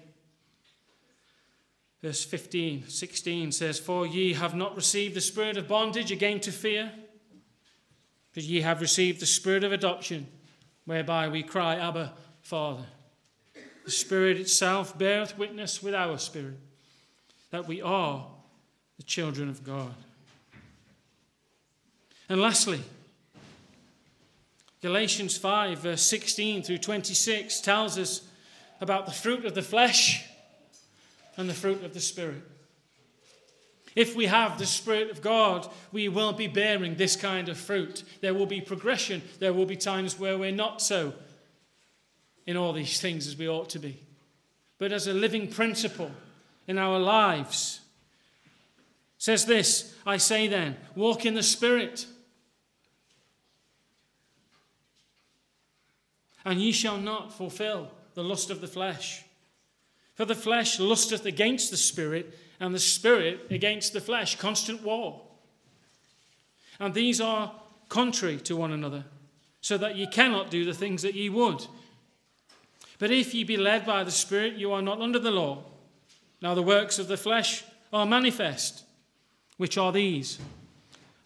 verse 2.01 2.23
15, 2.23 2.87
16 2.87 3.51
says, 3.51 3.79
For 3.79 4.07
ye 4.07 4.33
have 4.33 4.55
not 4.55 4.75
received 4.75 5.15
the 5.15 5.21
spirit 5.21 5.57
of 5.57 5.67
bondage 5.67 6.11
again 6.11 6.39
to 6.41 6.51
fear, 6.51 6.91
but 8.33 8.43
ye 8.43 8.61
have 8.61 8.81
received 8.81 9.19
the 9.19 9.25
spirit 9.25 9.63
of 9.63 9.71
adoption, 9.71 10.27
whereby 10.85 11.27
we 11.27 11.43
cry, 11.43 11.75
Abba, 11.75 12.13
Father. 12.41 12.85
The 13.83 13.91
Spirit 13.91 14.37
itself 14.37 14.97
beareth 14.97 15.37
witness 15.37 15.81
with 15.81 15.95
our 15.95 16.17
spirit 16.17 16.59
that 17.51 17.67
we 17.67 17.81
are 17.81 18.27
the 18.97 19.03
children 19.03 19.47
of 19.47 19.63
God. 19.63 19.93
And 22.27 22.41
lastly, 22.41 22.81
Galatians 24.81 25.37
5, 25.37 25.79
verse 25.79 26.01
16 26.01 26.63
through 26.63 26.79
26 26.79 27.61
tells 27.61 27.97
us 27.97 28.26
about 28.79 29.05
the 29.05 29.11
fruit 29.11 29.45
of 29.45 29.55
the 29.55 29.61
flesh 29.61 30.25
and 31.35 31.49
the 31.49 31.53
fruit 31.53 31.83
of 31.83 31.93
the 31.93 31.99
Spirit. 31.99 32.41
If 33.95 34.15
we 34.15 34.27
have 34.27 34.59
the 34.59 34.65
Spirit 34.65 35.09
of 35.09 35.21
God, 35.21 35.67
we 35.91 36.07
will 36.07 36.33
be 36.33 36.47
bearing 36.47 36.95
this 36.95 37.15
kind 37.15 37.49
of 37.49 37.57
fruit. 37.57 38.03
There 38.21 38.33
will 38.33 38.45
be 38.45 38.61
progression. 38.61 39.23
There 39.39 39.53
will 39.53 39.65
be 39.65 39.75
times 39.75 40.19
where 40.19 40.37
we're 40.37 40.51
not 40.51 40.81
so 40.81 41.13
in 42.45 42.57
all 42.57 42.73
these 42.73 43.01
things 43.01 43.27
as 43.27 43.35
we 43.35 43.49
ought 43.49 43.69
to 43.71 43.79
be, 43.79 43.99
but 44.77 44.91
as 44.91 45.07
a 45.07 45.13
living 45.13 45.47
principle 45.47 46.11
in 46.67 46.77
our 46.77 46.99
lives. 46.99 47.81
Says 49.17 49.45
this 49.45 49.95
I 50.05 50.17
say 50.17 50.47
then, 50.47 50.77
walk 50.95 51.25
in 51.25 51.33
the 51.33 51.41
Spirit, 51.41 52.05
and 56.45 56.61
ye 56.61 56.71
shall 56.71 56.97
not 56.97 57.33
fulfill 57.33 57.89
the 58.17 58.23
lust 58.23 58.49
of 58.49 58.61
the 58.61 58.67
flesh. 58.67 59.23
For 60.15 60.25
the 60.25 60.33
flesh 60.33 60.79
lusteth 60.79 61.27
against 61.27 61.69
the 61.69 61.77
Spirit, 61.77 62.35
and 62.59 62.73
the 62.73 62.79
Spirit 62.79 63.41
against 63.51 63.93
the 63.93 64.01
flesh. 64.01 64.35
Constant 64.37 64.81
war. 64.81 65.21
And 66.79 66.95
these 66.95 67.21
are 67.21 67.53
contrary 67.89 68.37
to 68.37 68.55
one 68.55 68.71
another, 68.71 69.03
so 69.61 69.77
that 69.77 69.97
ye 69.97 70.07
cannot 70.07 70.49
do 70.49 70.65
the 70.65 70.73
things 70.73 71.03
that 71.03 71.13
ye 71.13 71.29
would. 71.29 71.67
But 72.97 73.11
if 73.11 73.35
ye 73.35 73.43
be 73.43 73.55
led 73.55 73.85
by 73.85 74.03
the 74.03 74.09
Spirit, 74.09 74.55
you 74.55 74.71
are 74.71 74.81
not 74.81 74.99
under 74.99 75.19
the 75.19 75.29
law. 75.29 75.65
Now 76.41 76.55
the 76.55 76.63
works 76.63 76.97
of 76.97 77.07
the 77.07 77.17
flesh 77.17 77.63
are 77.93 78.07
manifest, 78.07 78.83
which 79.57 79.77
are 79.77 79.91
these 79.91 80.39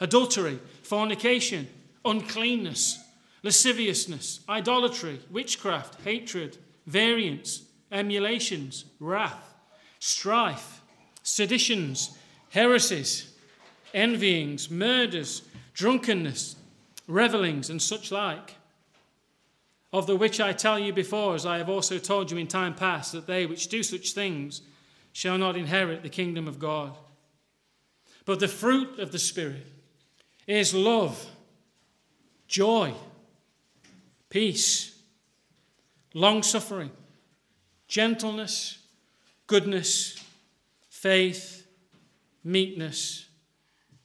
adultery, 0.01 0.59
fornication, 0.83 1.69
uncleanness, 2.03 3.01
lasciviousness, 3.43 4.41
idolatry, 4.49 5.21
witchcraft, 5.31 6.01
hatred, 6.03 6.57
variance, 6.86 7.63
emulations, 7.91 8.86
wrath, 8.99 9.53
strife, 9.99 10.82
seditions, 11.23 12.17
heresies, 12.49 13.34
envyings, 13.93 14.69
murders, 14.69 15.43
drunkenness, 15.73 16.55
revelings, 17.07 17.69
and 17.69 17.82
such 17.82 18.11
like 18.11 18.55
of 19.93 20.07
the 20.07 20.15
which 20.15 20.39
I 20.39 20.53
tell 20.53 20.79
you 20.79 20.93
before, 20.93 21.36
as 21.36 21.45
I 21.45 21.57
have 21.57 21.69
also 21.69 21.97
told 21.97 22.32
you 22.32 22.38
in 22.38 22.47
time 22.47 22.73
past, 22.73 23.11
that 23.11 23.27
they 23.27 23.45
which 23.45 23.67
do 23.67 23.84
such 23.84 24.13
things 24.13 24.61
shall 25.11 25.38
not 25.38 25.57
inherit 25.57 26.01
the 26.01 26.09
kingdom 26.09 26.47
of 26.47 26.59
God. 26.59 26.95
But 28.25 28.39
the 28.39 28.47
fruit 28.47 28.99
of 28.99 29.11
the 29.11 29.19
Spirit 29.19 29.67
is 30.47 30.73
love, 30.73 31.25
joy, 32.47 32.93
peace, 34.29 34.90
long 36.14 36.43
suffering, 36.43 36.91
gentleness, 37.88 38.80
goodness, 39.47 40.24
faith, 40.89 41.66
meekness, 42.43 43.28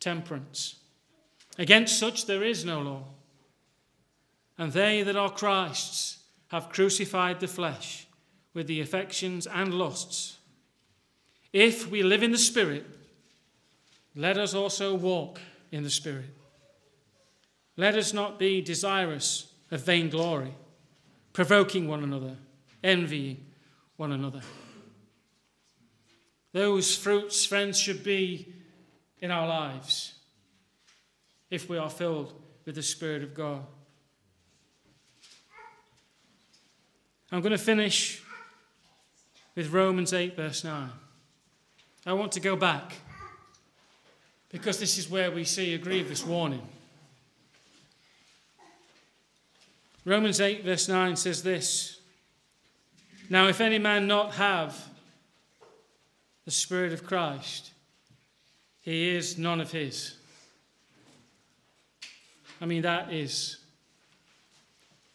temperance. 0.01 0.77
Against 1.59 1.99
such 1.99 2.27
there 2.27 2.43
is 2.43 2.65
no 2.65 2.81
law. 2.81 3.05
And 4.59 4.73
they 4.73 5.03
that 5.03 5.17
are 5.17 5.31
Christ's 5.31 6.19
have 6.49 6.71
crucified 6.71 7.41
the 7.41 7.49
flesh 7.49 8.07
with 8.55 8.67
the 8.67 8.81
affections 8.81 9.47
and 9.47 9.75
lusts. 9.75 10.39
If 11.53 11.91
we 11.91 12.03
live 12.03 12.23
in 12.23 12.33
the 12.33 12.39
Spirit, 12.39 12.87
let 14.15 14.39
us 14.39 14.55
also 14.55 14.95
walk 14.95 15.41
in 15.71 15.83
the 15.83 15.91
Spirit. 15.91 16.35
Let 17.77 17.97
us 17.97 18.13
not 18.13 18.39
be 18.39 18.63
desirous 18.63 19.53
of 19.71 19.85
vainglory, 19.85 20.55
provoking 21.37 21.87
one 21.87 22.03
another, 22.03 22.34
envying 22.82 23.37
one 23.99 24.11
another. 24.11 24.41
Those 26.55 26.97
fruits, 26.97 27.45
friends, 27.45 27.78
should 27.78 28.03
be 28.03 28.55
in 29.18 29.30
our 29.30 29.47
lives 29.47 30.14
if 31.51 31.68
we 31.68 31.76
are 31.76 31.91
filled 31.91 32.32
with 32.64 32.76
the 32.76 32.82
Spirit 32.82 33.22
of 33.22 33.34
God. 33.34 33.61
I'm 37.30 37.43
going 37.43 37.53
to 37.53 37.59
finish 37.59 38.22
with 39.55 39.70
Romans 39.70 40.14
8, 40.14 40.37
verse 40.37 40.64
9. 40.64 40.89
I 42.07 42.14
want 42.14 42.32
to 42.32 42.41
go 42.41 42.57
back 42.57 42.95
because 44.49 44.80
this 44.80 44.97
is 44.97 45.11
where 45.11 45.30
we 45.30 45.45
see 45.45 45.74
a 45.74 45.78
grievous 45.78 46.24
warning. 46.24 46.66
Romans 50.07 50.41
8, 50.41 50.65
verse 50.65 50.89
9 50.89 51.17
says 51.17 51.43
this 51.43 51.99
Now, 53.29 53.49
if 53.49 53.61
any 53.61 53.79
man 53.79 54.07
not 54.07 54.35
have 54.35 54.89
the 56.45 56.53
Spirit 56.53 56.93
of 56.93 57.05
Christ, 57.05 57.73
he 58.83 59.09
is 59.09 59.37
none 59.37 59.61
of 59.61 59.73
his. 59.73 60.15
I 62.61 62.67
mean, 62.67 62.83
that 62.83 63.13
is 63.13 63.57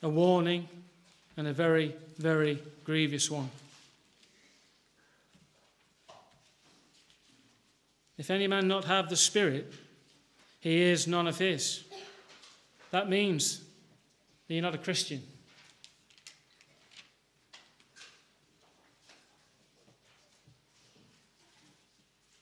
a 0.04 0.10
warning 0.10 0.68
and 1.38 1.48
a 1.48 1.54
very, 1.54 1.96
very 2.18 2.62
grievous 2.84 3.32
one. 3.32 3.50
If 8.18 8.30
any 8.30 8.46
man 8.46 8.68
not 8.68 8.84
have 8.84 9.10
the 9.10 9.16
Spirit, 9.16 9.72
he 10.60 10.82
is 10.82 11.08
none 11.08 11.28
of 11.28 11.38
his. 11.38 11.86
That 12.92 13.10
means 13.10 13.62
you're 14.56 14.64
not 14.64 14.76
a 14.76 14.80
Christian. 14.80 15.22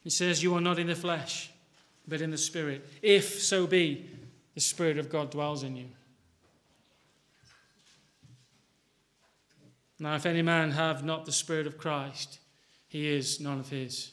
He 0.03 0.10
says, 0.10 0.41
You 0.41 0.55
are 0.55 0.62
not 0.62 0.80
in 0.80 0.88
the 0.88 0.95
flesh, 0.95 1.51
but 2.07 2.22
in 2.22 2.32
the 2.32 2.38
Spirit, 2.38 2.88
if 3.01 3.41
so 3.41 3.68
be 3.68 4.10
the 4.55 4.62
Spirit 4.62 4.97
of 4.97 5.10
God 5.10 5.30
dwells 5.30 5.64
in 5.64 5.76
you. 5.76 5.86
Now, 9.99 10.16
if 10.16 10.26
any 10.26 10.41
man 10.41 10.72
have 10.72 11.03
not 11.03 11.26
the 11.26 11.32
Spirit 11.32 11.68
of 11.68 11.78
Christ, 11.78 12.39
he 12.88 13.07
is 13.07 13.39
none 13.39 13.60
of 13.60 13.70
his. 13.70 14.12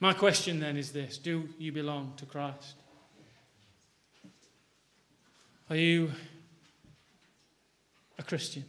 My 0.00 0.12
question 0.12 0.60
then 0.60 0.76
is 0.76 0.92
this 0.92 1.18
Do 1.18 1.48
you 1.58 1.72
belong 1.72 2.14
to 2.16 2.26
Christ? 2.26 2.81
Are 5.72 5.76
you 5.76 6.12
a 8.18 8.22
Christian? 8.22 8.62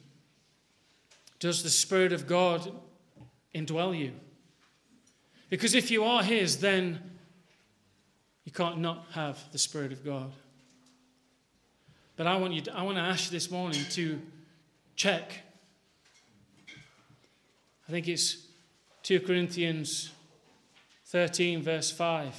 Does 1.38 1.62
the 1.62 1.70
Spirit 1.70 2.14
of 2.14 2.28
God 2.28 2.72
indwell 3.54 3.94
you? 3.94 4.14
Because 5.50 5.76
if 5.76 5.92
you 5.92 6.06
are 6.06 6.24
His, 6.24 6.60
then 6.60 7.02
you 8.46 8.54
can't 8.54 8.80
not 8.80 9.06
have 9.12 9.38
the 9.52 9.58
Spirit 9.58 9.92
of 9.92 10.06
God. 10.06 10.32
But 12.16 12.26
I 12.26 12.38
want, 12.38 12.54
you 12.54 12.62
to, 12.62 12.74
I 12.74 12.84
want 12.84 12.96
to 12.96 13.02
ask 13.02 13.26
you 13.26 13.32
this 13.38 13.52
morning 13.52 13.82
to 13.90 14.22
check. 14.96 15.34
I 17.86 17.92
think 17.92 18.08
it's 18.08 18.48
2 19.02 19.20
Corinthians 19.20 20.10
13, 21.08 21.64
verse 21.64 21.92
5. 21.92 22.28
It 22.28 22.34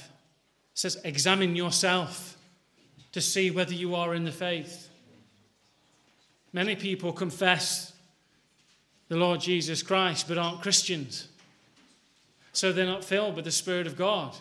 says, 0.73 0.97
Examine 1.03 1.55
yourself 1.55 2.35
to 3.15 3.21
see 3.21 3.49
whether 3.49 3.73
you 3.73 3.95
are 3.95 4.13
in 4.13 4.25
the 4.25 4.31
faith. 4.31 4.89
Many 6.51 6.75
people 6.75 7.13
confess 7.13 7.93
the 9.07 9.15
Lord 9.15 9.39
Jesus 9.39 9.81
Christ 9.81 10.27
but 10.27 10.37
aren't 10.37 10.61
Christians. 10.61 11.29
So 12.51 12.73
they're 12.73 12.85
not 12.85 13.05
filled 13.05 13.37
with 13.37 13.45
the 13.45 13.51
Spirit 13.51 13.87
of 13.87 13.95
God. 13.95 14.35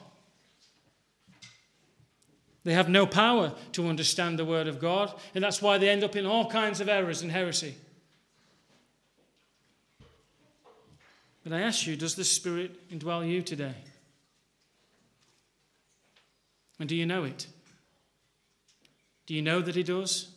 They 2.65 2.73
have 2.73 2.89
no 2.89 3.07
power 3.07 3.53
to 3.75 3.87
understand 3.87 4.41
the 4.41 4.45
Word 4.45 4.67
of 4.67 4.81
God, 4.81 5.15
and 5.37 5.45
that's 5.45 5.63
why 5.63 5.79
they 5.79 5.89
end 5.89 6.03
up 6.03 6.17
in 6.17 6.27
all 6.27 6.51
kinds 6.51 6.81
of 6.81 6.89
errors 6.89 7.23
and 7.23 7.31
heresy. 7.31 7.77
But 11.45 11.53
I 11.53 11.61
ask 11.61 11.87
you, 11.87 11.95
does 11.95 12.17
the 12.17 12.25
Spirit 12.25 12.91
indwell 12.91 13.25
you 13.25 13.41
today? 13.41 13.77
And 16.81 16.89
do 16.89 16.97
you 16.97 17.07
know 17.07 17.23
it? 17.23 17.47
Do 19.27 19.35
you 19.35 19.43
know 19.43 19.61
that 19.61 19.75
He 19.75 19.83
does? 19.83 20.29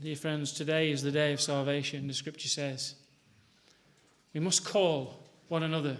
Dear 0.00 0.16
friends, 0.16 0.52
today 0.52 0.90
is 0.90 1.02
the 1.02 1.10
day 1.10 1.32
of 1.32 1.40
salvation, 1.40 2.06
the 2.08 2.12
scripture 2.14 2.48
says. 2.48 2.94
We 4.34 4.40
must 4.40 4.64
call 4.64 5.20
one 5.48 5.62
another 5.62 5.96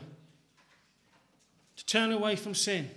to 1.76 1.86
turn 1.86 2.12
away 2.12 2.36
from 2.36 2.54
sin. 2.54 2.90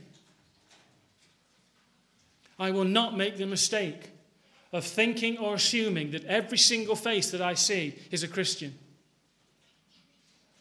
I 2.59 2.72
will 2.72 2.84
not 2.84 3.15
make 3.15 3.38
the 3.38 3.45
mistake 3.45 4.09
of 4.74 4.84
thinking 4.84 5.38
or 5.38 5.55
assuming 5.55 6.11
that 6.11 6.26
every 6.26 6.57
single 6.57 6.95
face 6.95 7.32
that 7.32 7.41
I 7.41 7.53
see 7.53 7.95
is 8.11 8.24
a 8.24 8.28
Christian. 8.28 8.74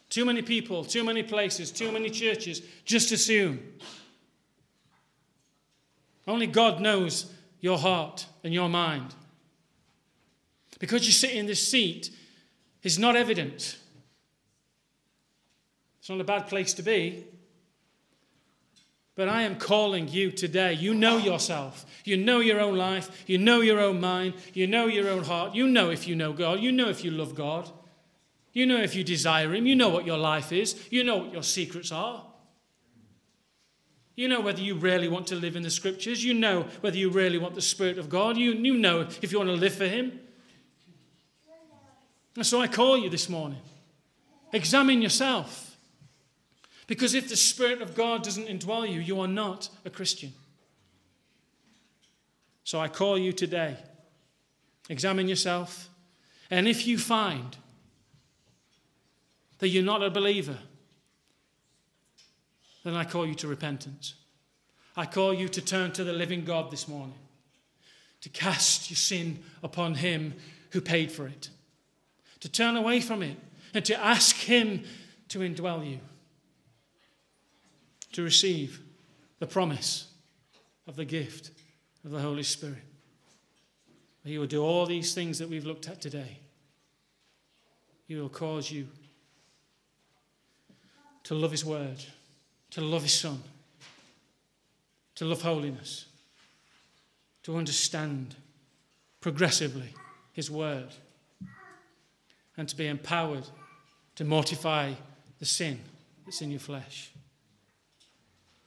Too 0.09 0.25
many 0.25 0.41
people, 0.41 0.85
too 0.85 1.03
many 1.03 1.23
places, 1.23 1.71
too 1.71 1.91
many 1.91 2.09
churches 2.09 2.61
just 2.85 3.11
assume. 3.11 3.59
Only 6.27 6.47
God 6.47 6.81
knows 6.81 7.31
your 7.59 7.77
heart 7.77 8.25
and 8.43 8.53
your 8.53 8.69
mind. 8.69 9.15
Because 10.79 11.05
you 11.05 11.11
sit 11.11 11.31
in 11.31 11.45
this 11.45 11.65
seat 11.65 12.11
is 12.83 12.99
not 12.99 13.15
evident. 13.15 13.77
It's 15.99 16.09
not 16.09 16.21
a 16.21 16.25
bad 16.25 16.47
place 16.47 16.73
to 16.75 16.83
be. 16.83 17.25
But 19.15 19.27
I 19.27 19.41
am 19.41 19.57
calling 19.57 20.07
you 20.07 20.31
today. 20.31 20.73
You 20.73 20.93
know 20.93 21.17
yourself. 21.17 21.85
You 22.05 22.17
know 22.17 22.39
your 22.39 22.61
own 22.61 22.77
life. 22.77 23.23
You 23.25 23.39
know 23.39 23.61
your 23.61 23.79
own 23.79 23.99
mind. 23.99 24.35
You 24.53 24.67
know 24.67 24.85
your 24.85 25.09
own 25.09 25.23
heart. 25.23 25.55
You 25.55 25.67
know 25.67 25.89
if 25.89 26.07
you 26.07 26.15
know 26.15 26.33
God. 26.33 26.59
You 26.59 26.71
know 26.71 26.87
if 26.87 27.03
you 27.03 27.09
love 27.09 27.33
God. 27.33 27.69
You 28.57 28.65
know 28.65 28.81
if 28.81 28.95
you 28.95 29.03
desire 29.03 29.53
Him. 29.53 29.67
You 29.67 29.75
know 29.75 29.89
what 29.89 30.07
your 30.07 30.17
life 30.17 30.51
is. 30.51 30.87
You 30.89 31.03
know 31.03 31.17
what 31.17 31.31
your 31.31 31.43
secrets 31.43 31.91
are. 31.91 32.23
You 34.15 34.27
know 34.27 34.41
whether 34.41 34.63
you 34.63 34.73
really 34.73 35.07
want 35.07 35.27
to 35.27 35.35
live 35.35 35.55
in 35.55 35.61
the 35.61 35.69
Scriptures. 35.69 36.23
You 36.23 36.33
know 36.33 36.65
whether 36.81 36.97
you 36.97 37.11
really 37.11 37.37
want 37.37 37.53
the 37.53 37.61
Spirit 37.61 37.99
of 37.99 38.09
God. 38.09 38.35
You, 38.35 38.53
you 38.53 38.75
know 38.75 39.01
if 39.21 39.31
you 39.31 39.37
want 39.37 39.51
to 39.51 39.55
live 39.55 39.75
for 39.75 39.85
Him. 39.85 40.19
And 42.35 42.43
so 42.43 42.59
I 42.59 42.65
call 42.65 42.97
you 42.97 43.11
this 43.11 43.29
morning. 43.29 43.61
Examine 44.51 45.03
yourself. 45.03 45.77
Because 46.87 47.13
if 47.13 47.29
the 47.29 47.35
Spirit 47.35 47.83
of 47.83 47.93
God 47.93 48.23
doesn't 48.23 48.47
indwell 48.47 48.91
you, 48.91 48.99
you 48.99 49.21
are 49.21 49.27
not 49.27 49.69
a 49.85 49.91
Christian. 49.91 50.33
So 52.63 52.79
I 52.79 52.87
call 52.87 53.19
you 53.19 53.33
today. 53.33 53.77
Examine 54.89 55.27
yourself. 55.27 55.89
And 56.49 56.67
if 56.67 56.87
you 56.87 56.97
find 56.97 57.55
that 59.59 59.69
you're 59.69 59.83
not 59.83 60.03
a 60.03 60.09
believer, 60.09 60.57
then 62.83 62.95
I 62.95 63.03
call 63.03 63.25
you 63.25 63.35
to 63.35 63.47
repentance. 63.47 64.15
I 64.95 65.05
call 65.05 65.33
you 65.33 65.47
to 65.49 65.61
turn 65.61 65.91
to 65.93 66.03
the 66.03 66.13
living 66.13 66.45
God 66.45 66.71
this 66.71 66.87
morning, 66.87 67.17
to 68.21 68.29
cast 68.29 68.89
your 68.89 68.97
sin 68.97 69.43
upon 69.61 69.95
Him 69.95 70.33
who 70.71 70.81
paid 70.81 71.11
for 71.11 71.27
it, 71.27 71.49
to 72.39 72.49
turn 72.49 72.75
away 72.75 73.01
from 73.01 73.21
it, 73.21 73.37
and 73.73 73.83
to 73.85 73.99
ask 73.99 74.35
Him 74.35 74.83
to 75.29 75.39
indwell 75.39 75.87
you 75.87 75.99
to 78.13 78.23
receive 78.23 78.81
the 79.37 79.45
promise 79.45 80.07
of 80.87 80.95
the 80.95 81.05
gift 81.05 81.51
of 82.03 82.09
the 82.09 82.19
Holy 82.19 82.41
Spirit. 82.41 82.83
He 84.23 84.37
will 84.37 84.47
do 84.47 84.63
all 84.63 84.85
these 84.85 85.13
things 85.13 85.39
that 85.39 85.49
we've 85.49 85.65
looked 85.65 85.87
at 85.87 86.01
today. 86.01 86.39
He 88.07 88.15
will 88.15 88.29
cause 88.29 88.71
you 88.71 88.87
to 91.27 91.35
love 91.35 91.51
His 91.51 91.65
Word, 91.65 92.05
to 92.71 92.79
love 92.79 93.03
His 93.03 93.11
Son, 93.11 93.43
to 95.15 95.25
love 95.25 95.41
holiness, 95.41 96.05
to 97.43 97.57
understand 97.57 98.33
progressively 99.19 99.93
His 100.31 100.49
Word, 100.49 100.87
and 102.55 102.69
to 102.69 102.77
be 102.77 102.87
empowered 102.87 103.43
to 104.15 104.23
mortify 104.23 104.93
the 105.39 105.45
sin 105.45 105.81
that's 106.23 106.41
in 106.41 106.49
your 106.49 106.61
flesh. 106.61 107.11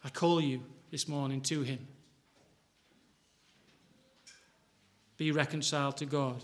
I 0.05 0.11
call 0.11 0.39
you 0.39 0.63
this 0.91 1.09
morning 1.09 1.41
to 1.41 1.63
Him. 1.63 1.89
Be 5.17 5.33
reconciled 5.33 5.97
to 5.97 6.05
God 6.05 6.43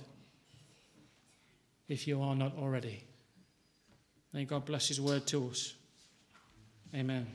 if 1.88 2.08
you 2.08 2.22
are 2.22 2.34
not 2.34 2.56
already. 2.56 3.04
May 4.32 4.46
God 4.46 4.64
bless 4.64 4.88
His 4.88 4.98
word 4.98 5.26
to 5.26 5.50
us. 5.50 5.74
Amen. 6.94 7.26